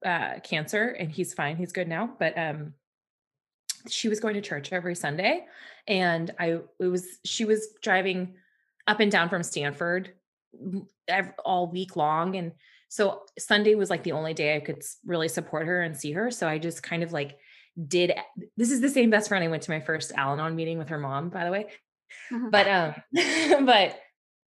uh 0.04 0.40
cancer 0.42 0.88
and 0.98 1.10
he's 1.10 1.34
fine 1.34 1.56
he's 1.56 1.72
good 1.72 1.88
now 1.88 2.10
but 2.18 2.36
um 2.38 2.74
she 3.88 4.08
was 4.08 4.20
going 4.20 4.34
to 4.34 4.40
church 4.40 4.72
every 4.72 4.94
Sunday 4.94 5.44
and 5.86 6.30
I 6.38 6.60
it 6.80 6.86
was 6.86 7.18
she 7.24 7.44
was 7.44 7.68
driving 7.82 8.34
up 8.86 9.00
and 9.00 9.10
down 9.10 9.28
from 9.28 9.42
Stanford 9.42 10.12
all 11.44 11.70
week 11.70 11.96
long 11.96 12.36
and 12.36 12.52
so 12.88 13.22
Sunday 13.38 13.74
was 13.74 13.90
like 13.90 14.04
the 14.04 14.12
only 14.12 14.34
day 14.34 14.56
I 14.56 14.60
could 14.60 14.82
really 15.04 15.28
support 15.28 15.66
her 15.66 15.82
and 15.82 15.96
see 15.96 16.12
her 16.12 16.30
so 16.30 16.48
I 16.48 16.58
just 16.58 16.82
kind 16.82 17.02
of 17.02 17.12
like 17.12 17.36
did 17.88 18.12
this 18.56 18.70
is 18.70 18.80
the 18.80 18.88
same 18.88 19.10
best 19.10 19.28
friend 19.28 19.44
I 19.44 19.48
went 19.48 19.64
to 19.64 19.70
my 19.70 19.80
first 19.80 20.12
Al-Anon 20.12 20.54
meeting 20.54 20.78
with 20.78 20.88
her 20.88 20.98
mom 20.98 21.30
by 21.30 21.44
the 21.44 21.50
way 21.50 21.66
uh-huh. 22.32 22.48
but 22.50 22.68
um 22.68 22.94
but 23.66 23.98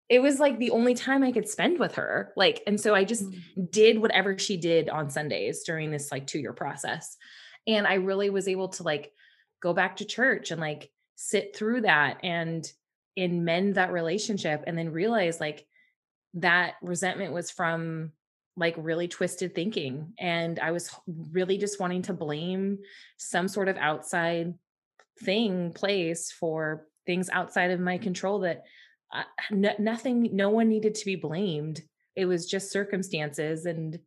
it 0.10 0.20
was 0.20 0.40
like 0.40 0.58
the 0.58 0.72
only 0.72 0.94
time 0.94 1.24
I 1.24 1.34
could 1.34 1.50
spend 1.50 1.80
with 1.80 1.96
her 1.96 2.32
like 2.36 2.64
and 2.66 2.80
so 2.80 2.96
I 2.96 3.04
just 3.04 3.26
mm-hmm. 3.26 3.66
did 3.70 4.00
whatever 4.00 4.38
she 4.38 4.58
did 4.58 4.90
on 4.90 5.10
Sundays 5.10 5.64
during 5.64 5.92
this 5.92 6.12
like 6.12 6.28
2 6.28 6.40
year 6.40 6.54
process 6.54 7.18
and 7.68 7.86
I 7.86 7.96
really 7.96 8.30
was 8.30 8.48
able 8.48 8.70
to 8.70 8.84
like 8.84 9.12
go 9.62 9.74
back 9.74 9.98
to 9.98 10.06
church 10.06 10.52
and 10.52 10.62
like 10.62 10.90
sit 11.16 11.56
through 11.56 11.82
that 11.82 12.20
and 12.24 12.72
and 13.18 13.44
mend 13.44 13.76
that 13.76 13.92
relationship 13.92 14.64
and 14.68 14.78
then 14.78 14.92
realize 14.92 15.42
like 15.42 15.66
that 16.38 16.76
resentment 16.82 17.34
was 17.34 17.52
from 17.52 18.12
like 18.56 18.76
really 18.78 19.08
twisted 19.08 19.54
thinking 19.54 20.14
and 20.18 20.60
i 20.60 20.72
was 20.72 20.90
really 21.32 21.58
just 21.58 21.80
wanting 21.80 22.02
to 22.02 22.14
blame 22.14 22.80
some 23.18 23.48
sort 23.48 23.68
of 23.68 23.78
outside 23.78 24.54
thing 25.20 25.72
place 25.74 26.32
for 26.32 26.88
things 27.06 27.30
outside 27.32 27.72
of 27.72 27.80
my 27.80 27.98
control 27.98 28.40
that 28.40 28.64
uh, 29.14 29.24
nothing 29.80 30.30
no 30.34 30.50
one 30.50 30.68
needed 30.68 30.96
to 30.96 31.06
be 31.06 31.16
blamed. 31.16 31.82
It 32.16 32.26
was 32.26 32.46
just 32.46 32.72
circumstances 32.72 33.66
and 33.66 33.98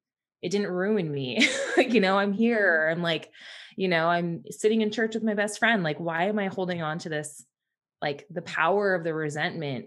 it 0.42 0.50
didn't 0.50 0.68
ruin 0.68 1.10
me. 1.10 1.46
You 1.80 2.00
know 2.00 2.18
i'm 2.18 2.32
here 2.32 2.88
i'm 2.92 3.02
like 3.02 3.30
you 3.74 3.88
know 3.88 4.06
i'm 4.06 4.44
sitting 4.50 4.82
in 4.82 4.92
church 4.92 5.14
with 5.14 5.24
my 5.24 5.34
best 5.34 5.58
friend 5.58 5.82
like 5.82 5.98
why 5.98 6.24
am 6.24 6.38
i 6.38 6.48
holding 6.48 6.82
on 6.82 6.98
to 6.98 7.08
this 7.08 7.44
like 8.02 8.26
the 8.30 8.42
power 8.42 8.94
of 8.94 9.02
the 9.02 9.14
resentment 9.14 9.86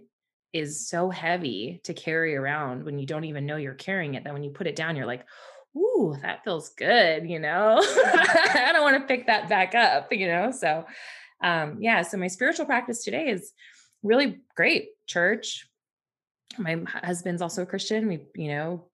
is 0.53 0.87
so 0.87 1.09
heavy 1.09 1.81
to 1.83 1.93
carry 1.93 2.35
around 2.35 2.85
when 2.85 2.99
you 2.99 3.05
don't 3.05 3.25
even 3.25 3.45
know 3.45 3.57
you're 3.57 3.73
carrying 3.73 4.13
it 4.13 4.23
that 4.23 4.33
when 4.33 4.43
you 4.43 4.51
put 4.51 4.67
it 4.67 4.75
down 4.75 4.95
you're 4.95 5.05
like 5.05 5.25
ooh 5.75 6.15
that 6.21 6.43
feels 6.43 6.69
good 6.69 7.27
you 7.27 7.39
know? 7.39 7.77
I 7.81 8.69
don't 8.71 8.83
want 8.83 9.01
to 9.01 9.07
pick 9.07 9.27
that 9.27 9.49
back 9.49 9.75
up 9.75 10.11
you 10.11 10.27
know? 10.27 10.51
So 10.51 10.85
um 11.43 11.77
yeah 11.79 12.03
so 12.03 12.17
my 12.17 12.27
spiritual 12.27 12.65
practice 12.65 13.03
today 13.03 13.29
is 13.29 13.51
really 14.03 14.41
great. 14.55 14.89
Church 15.07 15.67
my 16.59 16.77
husband's 16.85 17.41
also 17.41 17.63
a 17.63 17.65
christian 17.65 18.07
we 18.07 18.27
you 18.35 18.47
know 18.47 18.85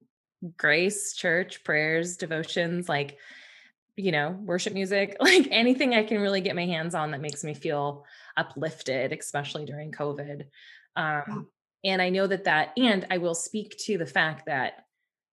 grace 0.55 1.13
church 1.13 1.61
prayers 1.65 2.15
devotions 2.15 2.87
like 2.87 3.17
you 3.99 4.13
know, 4.13 4.31
worship 4.45 4.73
music, 4.73 5.17
like 5.21 5.47
anything 5.51 5.93
I 5.93 6.03
can 6.03 6.21
really 6.21 6.41
get 6.41 6.55
my 6.55 6.65
hands 6.65 6.95
on 6.95 7.11
that 7.11 7.21
makes 7.21 7.43
me 7.43 7.53
feel 7.53 8.05
uplifted, 8.37 9.11
especially 9.11 9.65
during 9.65 9.91
COVID. 9.91 10.45
Um, 10.95 11.47
and 11.83 12.01
I 12.01 12.09
know 12.09 12.27
that 12.27 12.45
that, 12.45 12.73
and 12.77 13.05
I 13.09 13.17
will 13.17 13.35
speak 13.35 13.77
to 13.85 13.97
the 13.97 14.05
fact 14.05 14.45
that 14.47 14.85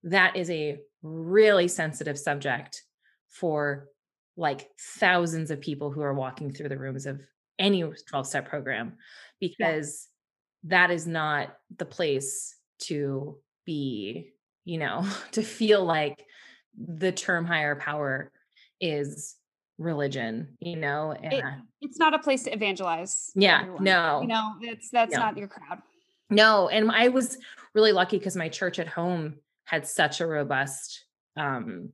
that 0.03 0.35
is 0.35 0.49
a 0.49 0.79
really 1.03 1.67
sensitive 1.67 2.17
subject 2.17 2.83
for 3.29 3.87
like 4.37 4.69
thousands 4.97 5.51
of 5.51 5.61
people 5.61 5.91
who 5.91 6.01
are 6.01 6.13
walking 6.13 6.51
through 6.51 6.69
the 6.69 6.77
rooms 6.77 7.05
of 7.05 7.21
any 7.59 7.83
12 7.83 8.27
step 8.27 8.49
program 8.49 8.97
because 9.39 10.07
yeah. 10.63 10.69
that 10.69 10.91
is 10.91 11.05
not 11.05 11.55
the 11.77 11.85
place 11.85 12.55
to 12.79 13.37
be, 13.65 14.31
you 14.65 14.77
know, 14.77 15.05
to 15.31 15.41
feel 15.41 15.83
like 15.85 16.25
the 16.75 17.11
term 17.11 17.45
higher 17.45 17.75
power 17.75 18.31
is 18.79 19.35
religion 19.81 20.47
you 20.59 20.75
know 20.75 21.11
and, 21.23 21.33
it, 21.33 21.43
it's 21.81 21.97
not 21.97 22.13
a 22.13 22.19
place 22.19 22.43
to 22.43 22.53
evangelize 22.53 23.31
yeah 23.35 23.61
everyone. 23.61 23.83
no 23.83 24.21
you 24.21 24.27
know 24.27 24.53
it's 24.61 24.89
that's 24.91 25.13
no. 25.13 25.19
not 25.19 25.37
your 25.37 25.47
crowd 25.47 25.81
no 26.29 26.69
and 26.69 26.91
i 26.91 27.07
was 27.07 27.37
really 27.73 27.91
lucky 27.91 28.17
because 28.17 28.35
my 28.35 28.47
church 28.47 28.77
at 28.77 28.87
home 28.87 29.35
had 29.65 29.87
such 29.87 30.21
a 30.21 30.27
robust 30.27 31.05
um 31.35 31.89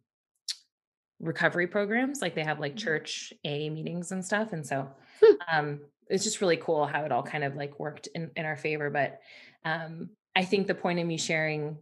recovery 1.19 1.65
programs 1.65 2.21
like 2.21 2.35
they 2.35 2.43
have 2.43 2.59
like 2.59 2.73
mm-hmm. 2.73 2.85
church 2.85 3.33
a 3.45 3.69
meetings 3.69 4.11
and 4.11 4.23
stuff 4.23 4.51
and 4.51 4.65
so 4.65 4.87
hmm. 5.23 5.35
um 5.51 5.79
it's 6.09 6.23
just 6.23 6.41
really 6.41 6.57
cool 6.57 6.85
how 6.85 7.03
it 7.03 7.11
all 7.11 7.23
kind 7.23 7.43
of 7.43 7.55
like 7.55 7.79
worked 7.79 8.07
in, 8.13 8.29
in 8.35 8.45
our 8.45 8.57
favor 8.57 8.89
but 8.89 9.21
um 9.63 10.09
i 10.35 10.43
think 10.43 10.67
the 10.67 10.75
point 10.75 10.99
of 10.99 11.07
me 11.07 11.17
sharing 11.17 11.77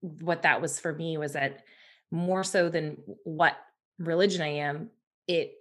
what 0.00 0.42
that 0.42 0.60
was 0.60 0.80
for 0.80 0.92
me 0.92 1.18
was 1.18 1.34
that 1.34 1.62
more 2.10 2.44
so 2.44 2.68
than 2.68 2.96
what 3.24 3.56
religion 3.98 4.42
I 4.42 4.48
am, 4.48 4.90
it 5.26 5.54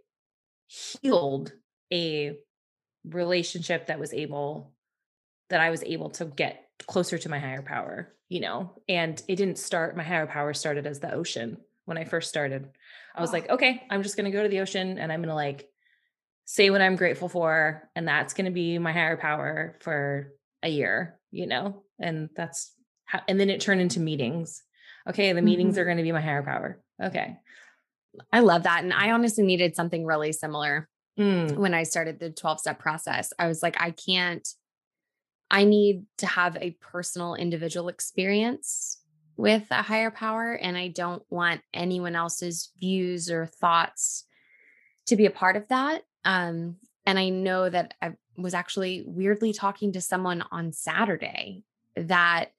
healed 0.67 1.53
a 1.91 2.37
relationship 3.05 3.87
that 3.87 3.99
was 3.99 4.13
able 4.13 4.71
that 5.49 5.61
I 5.61 5.69
was 5.69 5.83
able 5.83 6.09
to 6.11 6.25
get 6.25 6.67
closer 6.87 7.17
to 7.17 7.29
my 7.29 7.37
higher 7.37 7.61
power, 7.61 8.13
you 8.29 8.39
know. 8.39 8.71
And 8.89 9.21
it 9.27 9.35
didn't 9.35 9.57
start 9.57 9.97
my 9.97 10.03
higher 10.03 10.25
power 10.25 10.53
started 10.53 10.87
as 10.87 10.99
the 10.99 11.13
ocean 11.13 11.57
when 11.85 11.97
I 11.97 12.05
first 12.05 12.29
started. 12.29 12.69
I 13.15 13.21
was 13.21 13.33
like, 13.33 13.49
okay, 13.49 13.83
I'm 13.89 14.01
just 14.01 14.15
going 14.15 14.25
to 14.25 14.35
go 14.35 14.41
to 14.41 14.49
the 14.49 14.61
ocean 14.61 14.97
and 14.97 15.11
I'm 15.11 15.19
going 15.19 15.29
to 15.29 15.35
like 15.35 15.69
say 16.45 16.69
what 16.69 16.81
I'm 16.81 16.95
grateful 16.95 17.29
for 17.29 17.89
and 17.95 18.07
that's 18.07 18.33
going 18.33 18.45
to 18.45 18.51
be 18.51 18.79
my 18.79 18.91
higher 18.91 19.17
power 19.17 19.77
for 19.81 20.33
a 20.63 20.69
year, 20.69 21.19
you 21.29 21.45
know. 21.45 21.83
And 21.99 22.29
that's 22.35 22.73
how 23.05 23.21
and 23.27 23.39
then 23.39 23.49
it 23.49 23.61
turned 23.61 23.81
into 23.81 23.99
meetings. 23.99 24.63
Okay, 25.07 25.33
the 25.33 25.41
meetings 25.41 25.73
mm-hmm. 25.73 25.81
are 25.81 25.85
going 25.85 25.97
to 25.97 26.03
be 26.03 26.11
my 26.11 26.21
higher 26.21 26.43
power. 26.43 26.81
Okay. 27.01 27.37
I 28.31 28.39
love 28.39 28.63
that. 28.63 28.83
And 28.83 28.93
I 28.93 29.11
honestly 29.11 29.43
needed 29.43 29.75
something 29.75 30.05
really 30.05 30.31
similar 30.31 30.89
mm. 31.17 31.55
when 31.55 31.73
I 31.73 31.83
started 31.83 32.19
the 32.19 32.29
12 32.29 32.59
step 32.59 32.79
process. 32.79 33.33
I 33.39 33.47
was 33.47 33.63
like, 33.63 33.79
I 33.79 33.91
can't, 33.91 34.47
I 35.49 35.63
need 35.63 36.05
to 36.17 36.27
have 36.27 36.57
a 36.57 36.77
personal 36.81 37.35
individual 37.35 37.87
experience 37.89 38.99
with 39.35 39.65
a 39.71 39.81
higher 39.81 40.11
power. 40.11 40.53
And 40.53 40.77
I 40.77 40.89
don't 40.89 41.23
want 41.29 41.61
anyone 41.73 42.15
else's 42.15 42.71
views 42.79 43.31
or 43.31 43.45
thoughts 43.45 44.25
to 45.07 45.15
be 45.15 45.25
a 45.25 45.31
part 45.31 45.55
of 45.55 45.67
that. 45.69 46.03
Um, 46.23 46.77
and 47.05 47.19
I 47.19 47.29
know 47.29 47.69
that 47.69 47.95
I 48.01 48.13
was 48.37 48.53
actually 48.53 49.03
weirdly 49.05 49.53
talking 49.53 49.91
to 49.93 50.01
someone 50.01 50.43
on 50.51 50.71
Saturday 50.71 51.63
that 51.95 52.51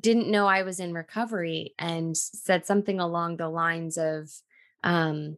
didn't 0.00 0.30
know 0.30 0.46
I 0.46 0.62
was 0.62 0.80
in 0.80 0.94
recovery 0.94 1.74
and 1.78 2.16
said 2.16 2.64
something 2.64 3.00
along 3.00 3.36
the 3.36 3.48
lines 3.48 3.98
of, 3.98 4.30
um, 4.82 5.36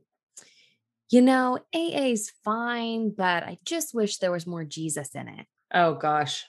you 1.11 1.23
know, 1.23 1.59
AA 1.75 2.11
is 2.13 2.33
fine, 2.45 3.11
but 3.17 3.43
I 3.43 3.59
just 3.65 3.95
wish 3.95 4.19
there 4.19 4.33
was 4.33 4.47
more 4.47 4.65
Jesus 4.65 5.15
in 5.15 5.29
it. 5.29 5.47
Oh 5.73 5.95
gosh. 5.95 6.45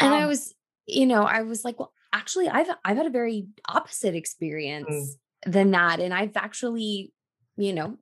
And 0.00 0.12
um, 0.12 0.20
I 0.20 0.26
was, 0.26 0.54
you 0.86 1.06
know, 1.06 1.22
I 1.22 1.42
was 1.42 1.64
like, 1.64 1.78
well, 1.78 1.92
actually, 2.12 2.48
I've 2.48 2.68
I've 2.84 2.96
had 2.96 3.06
a 3.06 3.10
very 3.10 3.46
opposite 3.68 4.14
mm. 4.14 4.18
experience 4.18 5.16
mm. 5.46 5.52
than 5.52 5.70
that. 5.70 6.00
And 6.00 6.12
I've 6.12 6.36
actually 6.36 7.12
you 7.56 7.72
know, 7.72 7.96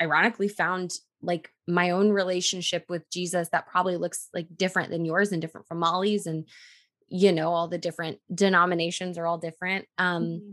ironically 0.00 0.48
found 0.48 0.92
like 1.22 1.50
my 1.66 1.90
own 1.90 2.10
relationship 2.10 2.84
with 2.88 3.08
Jesus 3.10 3.48
that 3.50 3.66
probably 3.66 3.96
looks 3.96 4.28
like 4.34 4.46
different 4.54 4.90
than 4.90 5.04
yours 5.04 5.32
and 5.32 5.40
different 5.40 5.66
from 5.66 5.78
Molly's 5.78 6.26
and 6.26 6.46
you 7.08 7.32
know 7.32 7.52
all 7.52 7.68
the 7.68 7.78
different 7.78 8.18
denominations 8.34 9.16
are 9.16 9.26
all 9.26 9.38
different 9.38 9.86
um 9.96 10.24
mm-hmm. 10.24 10.50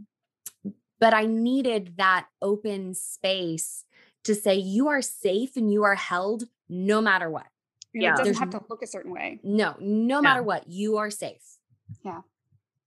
But 1.04 1.13
I 1.13 1.26
needed 1.26 1.96
that 1.98 2.28
open 2.42 2.94
space 2.94 3.84
to 4.24 4.34
say 4.34 4.56
you 4.56 4.88
are 4.88 5.02
safe 5.02 5.58
and 5.58 5.70
you 5.70 5.84
are 5.84 5.96
held 5.96 6.46
no 6.70 7.02
matter 7.02 7.30
what. 7.30 7.48
Yeah, 7.94 8.13
it 8.13 8.20
doesn't 8.20 8.36
have 8.36 8.52
to 8.52 8.62
look 8.70 8.82
a 8.82 8.88
certain 8.88 9.12
way. 9.12 9.42
No, 9.44 9.76
no 9.82 10.22
matter 10.22 10.42
what, 10.42 10.70
you 10.70 10.96
are 11.00 11.12
safe. 11.12 11.58
Yeah. 12.06 12.22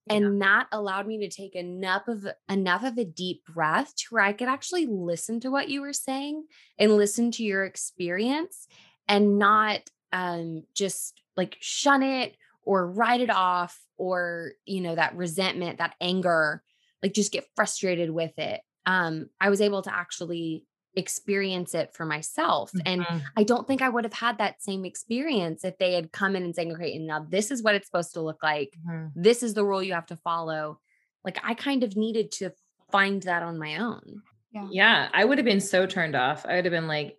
And 0.08 0.40
yeah. 0.40 0.46
that 0.46 0.68
allowed 0.72 1.06
me 1.06 1.18
to 1.18 1.28
take 1.28 1.54
enough 1.54 2.08
of 2.08 2.26
enough 2.48 2.84
of 2.84 2.96
a 2.96 3.04
deep 3.04 3.44
breath 3.44 3.94
to 3.96 4.04
where 4.08 4.22
I 4.22 4.32
could 4.32 4.48
actually 4.48 4.86
listen 4.86 5.38
to 5.40 5.50
what 5.50 5.68
you 5.68 5.82
were 5.82 5.92
saying 5.92 6.46
and 6.78 6.96
listen 6.96 7.30
to 7.32 7.44
your 7.44 7.66
experience 7.66 8.66
and 9.06 9.38
not 9.38 9.80
um 10.14 10.62
just 10.74 11.20
like 11.36 11.58
shun 11.60 12.02
it 12.02 12.38
or 12.62 12.90
write 12.90 13.20
it 13.20 13.30
off 13.30 13.78
or 13.98 14.52
you 14.64 14.80
know 14.80 14.94
that 14.94 15.14
resentment, 15.14 15.80
that 15.80 15.96
anger, 16.00 16.62
like 17.06 17.14
just 17.14 17.32
get 17.32 17.46
frustrated 17.54 18.10
with 18.10 18.38
it. 18.38 18.60
Um 18.84 19.28
I 19.40 19.50
was 19.50 19.60
able 19.60 19.82
to 19.82 19.94
actually 19.94 20.64
experience 20.96 21.74
it 21.74 21.92
for 21.92 22.06
myself. 22.06 22.72
Mm-hmm. 22.72 23.02
And 23.02 23.22
I 23.36 23.42
don't 23.44 23.66
think 23.68 23.82
I 23.82 23.88
would 23.88 24.04
have 24.04 24.14
had 24.14 24.38
that 24.38 24.62
same 24.62 24.84
experience 24.84 25.64
if 25.64 25.76
they 25.78 25.92
had 25.92 26.10
come 26.10 26.34
in 26.34 26.42
and 26.42 26.54
saying, 26.54 26.72
okay, 26.72 26.96
and 26.96 27.06
now 27.06 27.26
this 27.28 27.50
is 27.50 27.62
what 27.62 27.74
it's 27.74 27.86
supposed 27.86 28.14
to 28.14 28.22
look 28.22 28.42
like. 28.42 28.72
Mm-hmm. 28.88 29.08
This 29.14 29.42
is 29.42 29.52
the 29.52 29.64
rule 29.64 29.82
you 29.82 29.92
have 29.92 30.06
to 30.06 30.16
follow. 30.16 30.80
Like 31.22 31.38
I 31.44 31.54
kind 31.54 31.84
of 31.84 31.96
needed 31.96 32.32
to 32.32 32.50
find 32.90 33.22
that 33.24 33.42
on 33.42 33.58
my 33.58 33.76
own. 33.76 34.22
Yeah. 34.52 34.68
Yeah. 34.70 35.08
I 35.12 35.24
would 35.24 35.36
have 35.36 35.44
been 35.44 35.60
so 35.60 35.84
turned 35.84 36.16
off. 36.16 36.46
I 36.46 36.56
would 36.56 36.64
have 36.64 36.72
been 36.72 36.88
like, 36.88 37.18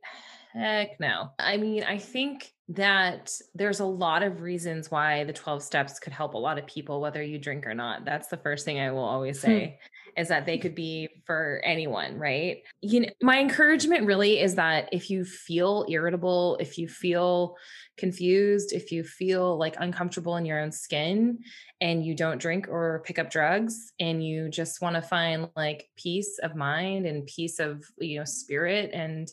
heck 0.58 1.00
no. 1.00 1.32
I 1.40 1.58
mean, 1.58 1.84
I 1.84 1.98
think 1.98 2.52
that 2.70 3.34
there's 3.56 3.80
a 3.80 3.86
lot 3.86 4.24
of 4.24 4.42
reasons 4.42 4.92
why 4.92 5.24
the 5.24 5.34
12 5.34 5.64
steps 5.64 6.00
could 6.00 6.12
help 6.12 6.34
a 6.34 6.38
lot 6.38 6.58
of 6.58 6.68
people, 6.68 7.00
whether 7.00 7.24
you 7.24 7.40
drink 7.40 7.66
or 7.66 7.74
not. 7.74 8.04
That's 8.04 8.28
the 8.28 8.38
first 8.38 8.66
thing 8.66 8.80
I 8.80 8.92
will 8.92 9.06
always 9.06 9.42
hmm. 9.42 9.48
say 9.48 9.80
is 10.18 10.30
that 10.30 10.48
they 10.48 10.58
could 10.58 10.74
be 10.74 11.08
for 11.26 11.62
anyone, 11.64 12.18
right? 12.18 12.64
You 12.82 13.02
know, 13.02 13.10
my 13.22 13.40
encouragement 13.40 14.08
really 14.08 14.40
is 14.40 14.56
that 14.56 14.90
if 14.92 15.12
you 15.12 15.24
feel 15.24 15.86
irritable, 15.88 16.58
if 16.60 16.80
you 16.80 16.88
feel 16.88 17.56
confused, 17.98 18.74
if 18.74 18.92
you 18.92 19.04
feel 19.04 19.58
like 19.58 19.76
uncomfortable 19.80 20.36
in 20.38 20.46
your 20.46 20.60
own 20.60 20.72
skin 20.72 21.38
and 21.82 22.04
you 22.04 22.16
don't 22.16 22.42
drink 22.42 22.68
or 22.68 23.04
pick 23.06 23.20
up 23.20 23.30
drugs 23.30 23.94
and 24.00 24.26
you 24.26 24.50
just 24.50 24.82
want 24.82 24.96
to 24.96 25.02
find 25.04 25.50
like 25.56 25.88
peace 25.96 26.40
of 26.42 26.56
mind 26.56 27.06
and 27.06 27.28
peace 27.28 27.60
of, 27.60 27.86
you 28.00 28.18
know, 28.18 28.26
spirit 28.26 28.90
and 28.94 29.32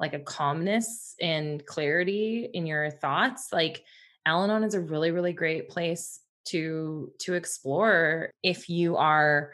like 0.00 0.14
a 0.14 0.18
calmness 0.18 1.14
and 1.20 1.64
clarity 1.66 2.48
in 2.52 2.66
your 2.66 2.90
thoughts, 2.90 3.48
like 3.52 3.84
Al-Anon 4.26 4.64
is 4.64 4.74
a 4.74 4.80
really, 4.80 5.10
really 5.10 5.32
great 5.32 5.68
place 5.68 6.20
to 6.46 7.10
to 7.20 7.34
explore 7.34 8.30
if 8.42 8.68
you 8.68 8.96
are 8.96 9.52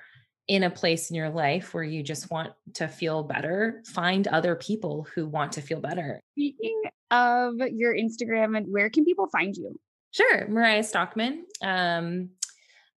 in 0.49 0.65
a 0.65 0.71
place 0.71 1.11
in 1.11 1.17
your 1.17 1.31
life 1.31 1.73
where 1.73 1.85
you 1.85 2.03
just 2.03 2.29
want 2.31 2.53
to 2.75 2.89
feel 2.89 3.23
better, 3.23 3.83
find 3.87 4.27
other 4.27 4.57
people 4.57 5.07
who 5.15 5.27
want 5.27 5.53
to 5.53 5.61
feel 5.61 5.81
better. 5.81 6.21
Speaking 6.33 6.83
of 7.13 7.55
your 7.71 7.95
Instagram, 7.95 8.57
and 8.57 8.67
where 8.69 8.91
can 8.91 9.05
people 9.05 9.29
find 9.29 9.57
you? 9.57 9.79
Sure, 10.11 10.49
Mariah 10.49 10.83
Stockman, 10.83 11.45
um, 11.63 12.31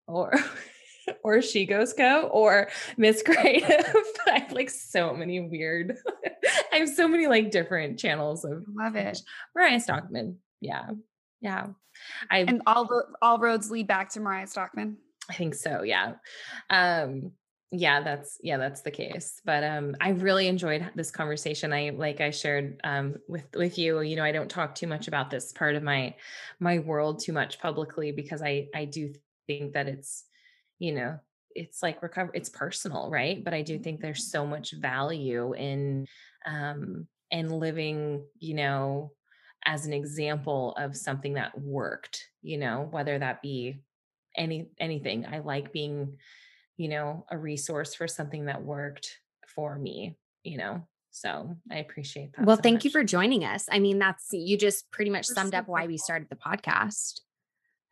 or 0.07 0.33
or 1.23 1.41
She 1.41 1.65
Goes 1.65 1.93
Co. 1.93 2.23
or 2.23 2.69
Miss 2.97 3.23
Creative. 3.23 3.93
I 4.27 4.39
have 4.39 4.51
like 4.51 4.69
so 4.69 5.13
many 5.13 5.39
weird. 5.39 5.97
I 6.71 6.77
have 6.77 6.89
so 6.89 7.07
many 7.07 7.27
like 7.27 7.51
different 7.51 7.99
channels 7.99 8.45
of 8.45 8.65
love 8.73 8.95
it. 8.95 9.19
Mariah 9.55 9.79
Stockman. 9.79 10.37
Yeah, 10.61 10.89
yeah. 11.41 11.67
I 12.29 12.39
and 12.39 12.61
all 12.65 12.85
the 12.85 13.05
all 13.21 13.39
roads 13.39 13.69
lead 13.69 13.87
back 13.87 14.09
to 14.11 14.19
Mariah 14.19 14.47
Stockman. 14.47 14.97
I 15.29 15.33
think 15.33 15.55
so. 15.55 15.83
Yeah. 15.83 16.13
Um, 16.69 17.31
yeah 17.75 18.01
that's 18.01 18.37
yeah 18.43 18.57
that's 18.57 18.81
the 18.81 18.91
case 18.91 19.41
but 19.45 19.63
um 19.63 19.95
i 19.99 20.09
really 20.09 20.47
enjoyed 20.47 20.87
this 20.93 21.09
conversation 21.09 21.73
i 21.73 21.89
like 21.89 22.21
i 22.21 22.29
shared 22.29 22.79
um 22.83 23.15
with 23.27 23.47
with 23.55 23.79
you 23.79 23.99
you 24.01 24.15
know 24.15 24.23
i 24.23 24.31
don't 24.31 24.49
talk 24.49 24.75
too 24.75 24.85
much 24.85 25.07
about 25.07 25.31
this 25.31 25.51
part 25.51 25.73
of 25.75 25.81
my 25.81 26.13
my 26.59 26.77
world 26.77 27.19
too 27.19 27.33
much 27.33 27.59
publicly 27.59 28.11
because 28.11 28.43
i 28.43 28.67
i 28.75 28.85
do 28.85 29.11
think 29.47 29.73
that 29.73 29.87
it's 29.87 30.25
you 30.79 30.93
know 30.93 31.17
it's 31.55 31.83
like 31.83 32.01
recover 32.01 32.31
it's 32.33 32.49
personal 32.49 33.09
right 33.09 33.43
but 33.43 33.53
i 33.53 33.61
do 33.61 33.77
think 33.77 34.01
there's 34.01 34.31
so 34.31 34.45
much 34.45 34.71
value 34.73 35.53
in 35.53 36.05
um 36.45 37.07
in 37.31 37.49
living 37.49 38.23
you 38.39 38.53
know 38.53 39.11
as 39.65 39.85
an 39.85 39.93
example 39.93 40.75
of 40.77 40.95
something 40.95 41.35
that 41.35 41.57
worked 41.59 42.27
you 42.41 42.57
know 42.57 42.87
whether 42.91 43.17
that 43.17 43.41
be 43.41 43.81
any 44.35 44.67
anything 44.79 45.25
i 45.25 45.39
like 45.39 45.71
being 45.71 46.17
you 46.77 46.89
know, 46.89 47.25
a 47.29 47.37
resource 47.37 47.93
for 47.93 48.07
something 48.07 48.45
that 48.45 48.63
worked 48.63 49.19
for 49.47 49.77
me, 49.77 50.17
you 50.43 50.57
know. 50.57 50.87
So 51.11 51.55
I 51.71 51.77
appreciate 51.77 52.33
that. 52.35 52.45
Well, 52.45 52.55
so 52.55 52.63
thank 52.63 52.77
much. 52.77 52.85
you 52.85 52.91
for 52.91 53.03
joining 53.03 53.45
us. 53.45 53.67
I 53.71 53.79
mean, 53.79 53.99
that's 53.99 54.29
you 54.31 54.57
just 54.57 54.89
pretty 54.91 55.11
much 55.11 55.27
We're 55.29 55.35
summed 55.35 55.53
so 55.53 55.59
up 55.59 55.67
why 55.67 55.85
we 55.85 55.97
started 55.97 56.29
the 56.29 56.35
podcast. 56.35 57.19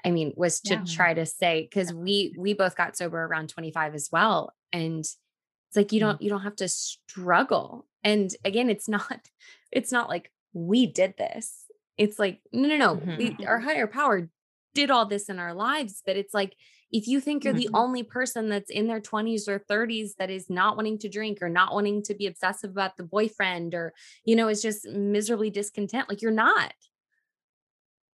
I 0.04 0.12
mean, 0.12 0.34
was 0.36 0.60
to 0.62 0.76
yeah. 0.76 0.84
try 0.86 1.14
to 1.14 1.26
say 1.26 1.68
because 1.70 1.94
we 1.94 2.34
we 2.38 2.54
both 2.54 2.76
got 2.76 2.98
sober 2.98 3.24
around 3.24 3.50
25 3.50 3.96
as 3.96 4.10
well. 4.12 4.54
And 4.74 5.00
it's 5.00 5.76
like 5.76 5.92
you 5.92 6.00
mm-hmm. 6.00 6.10
don't 6.10 6.22
you 6.22 6.30
don't 6.30 6.42
have 6.42 6.56
to 6.58 6.68
struggle. 6.68 7.88
And 8.04 8.32
again, 8.44 8.70
it's 8.70 8.90
not, 8.90 9.30
it's 9.72 9.92
not 9.92 10.10
like 10.10 10.32
we 10.54 10.86
did 10.88 11.16
this. 11.18 11.66
It's 11.98 12.18
like, 12.18 12.42
no, 12.52 12.68
no, 12.68 12.78
no. 12.78 12.96
Mm-hmm. 12.96 13.18
We, 13.18 13.46
our 13.46 13.60
higher 13.60 13.88
power 13.88 14.30
did 14.74 14.90
all 14.90 15.06
this 15.06 15.30
in 15.30 15.40
our 15.40 15.54
lives, 15.54 16.02
but 16.06 16.16
it's 16.16 16.34
like 16.34 16.56
if 16.92 17.08
you 17.08 17.22
think 17.22 17.44
you're 17.44 17.54
mm-hmm. 17.54 17.72
the 17.72 17.78
only 17.78 18.04
person 18.04 18.50
that's 18.50 18.70
in 18.70 18.88
their 18.88 19.00
20s 19.00 19.48
or 19.48 19.60
30s 19.60 20.12
that 20.18 20.30
is 20.30 20.50
not 20.50 20.76
wanting 20.76 20.98
to 21.00 21.10
drink 21.10 21.40
or 21.42 21.50
not 21.50 21.74
wanting 21.74 22.04
to 22.04 22.14
be 22.14 22.28
obsessive 22.28 22.72
about 22.72 22.98
the 22.98 23.04
boyfriend 23.04 23.74
or 23.74 23.94
you 24.26 24.36
know 24.36 24.48
is 24.48 24.62
just 24.62 24.88
miserably 24.88 25.50
discontent 25.50 26.10
like 26.10 26.22
you're 26.22 26.32
not 26.32 26.74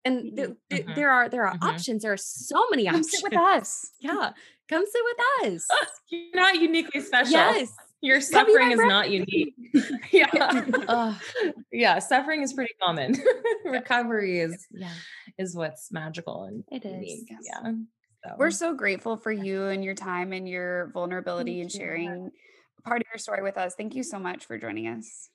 and 0.07 0.35
th- 0.35 0.49
th- 0.69 0.85
mm-hmm. 0.85 0.95
there 0.95 1.09
are 1.09 1.29
there 1.29 1.45
are 1.45 1.53
mm-hmm. 1.53 1.67
options 1.67 2.03
there 2.03 2.13
are 2.13 2.17
so 2.17 2.65
many 2.71 2.85
come 2.85 2.95
options 2.95 3.11
sit 3.11 3.23
with 3.23 3.37
us. 3.37 3.91
Yeah 3.99 4.31
come 4.69 4.83
sit 4.85 5.01
with 5.05 5.53
us. 5.53 5.65
You're 6.09 6.35
not 6.35 6.59
uniquely 6.59 6.99
special. 6.99 7.31
Yes. 7.31 7.73
Your 8.01 8.19
suffering 8.19 8.71
is 8.71 8.79
not 8.79 9.09
unique. 9.09 9.55
Yeah. 10.11 11.15
Yeah 11.71 11.99
suffering 11.99 12.41
is 12.41 12.53
pretty 12.53 12.73
common. 12.83 13.15
Recovery 13.65 14.39
is 14.39 14.67
yeah. 14.71 14.91
is 15.37 15.55
what's 15.55 15.91
magical 15.91 16.43
and 16.43 16.63
it 16.71 16.85
is 16.85 16.93
unique. 16.93 17.29
yeah 17.41 17.71
so 18.25 18.35
we're 18.37 18.51
so 18.51 18.73
grateful 18.73 19.15
for 19.15 19.31
you 19.31 19.67
and 19.67 19.83
your 19.83 19.93
time 19.93 20.33
and 20.33 20.49
your 20.49 20.89
vulnerability 20.93 21.61
and 21.61 21.71
sharing 21.71 22.31
part 22.83 23.01
of 23.01 23.07
your 23.13 23.19
story 23.19 23.43
with 23.43 23.57
us. 23.57 23.75
Thank 23.75 23.95
you 23.95 24.03
so 24.03 24.17
much 24.19 24.45
for 24.45 24.57
joining 24.57 24.87
us. 24.87 25.29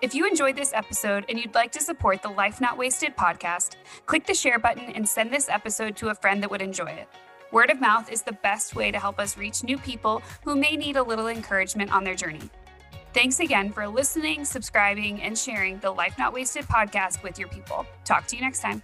If 0.00 0.14
you 0.14 0.28
enjoyed 0.28 0.54
this 0.54 0.72
episode 0.72 1.24
and 1.28 1.40
you'd 1.40 1.56
like 1.56 1.72
to 1.72 1.80
support 1.80 2.22
the 2.22 2.28
Life 2.28 2.60
Not 2.60 2.78
Wasted 2.78 3.16
podcast, 3.16 3.74
click 4.06 4.26
the 4.26 4.34
share 4.34 4.60
button 4.60 4.92
and 4.92 5.08
send 5.08 5.32
this 5.32 5.48
episode 5.48 5.96
to 5.96 6.10
a 6.10 6.14
friend 6.14 6.40
that 6.40 6.50
would 6.52 6.62
enjoy 6.62 6.86
it. 6.86 7.08
Word 7.50 7.68
of 7.68 7.80
mouth 7.80 8.08
is 8.12 8.22
the 8.22 8.32
best 8.32 8.76
way 8.76 8.92
to 8.92 8.98
help 9.00 9.18
us 9.18 9.36
reach 9.36 9.64
new 9.64 9.76
people 9.76 10.22
who 10.44 10.54
may 10.54 10.76
need 10.76 10.96
a 10.96 11.02
little 11.02 11.26
encouragement 11.26 11.92
on 11.92 12.04
their 12.04 12.14
journey. 12.14 12.48
Thanks 13.12 13.40
again 13.40 13.72
for 13.72 13.88
listening, 13.88 14.44
subscribing, 14.44 15.20
and 15.20 15.36
sharing 15.36 15.80
the 15.80 15.90
Life 15.90 16.16
Not 16.16 16.32
Wasted 16.32 16.66
podcast 16.66 17.24
with 17.24 17.36
your 17.36 17.48
people. 17.48 17.84
Talk 18.04 18.28
to 18.28 18.36
you 18.36 18.42
next 18.42 18.60
time. 18.60 18.82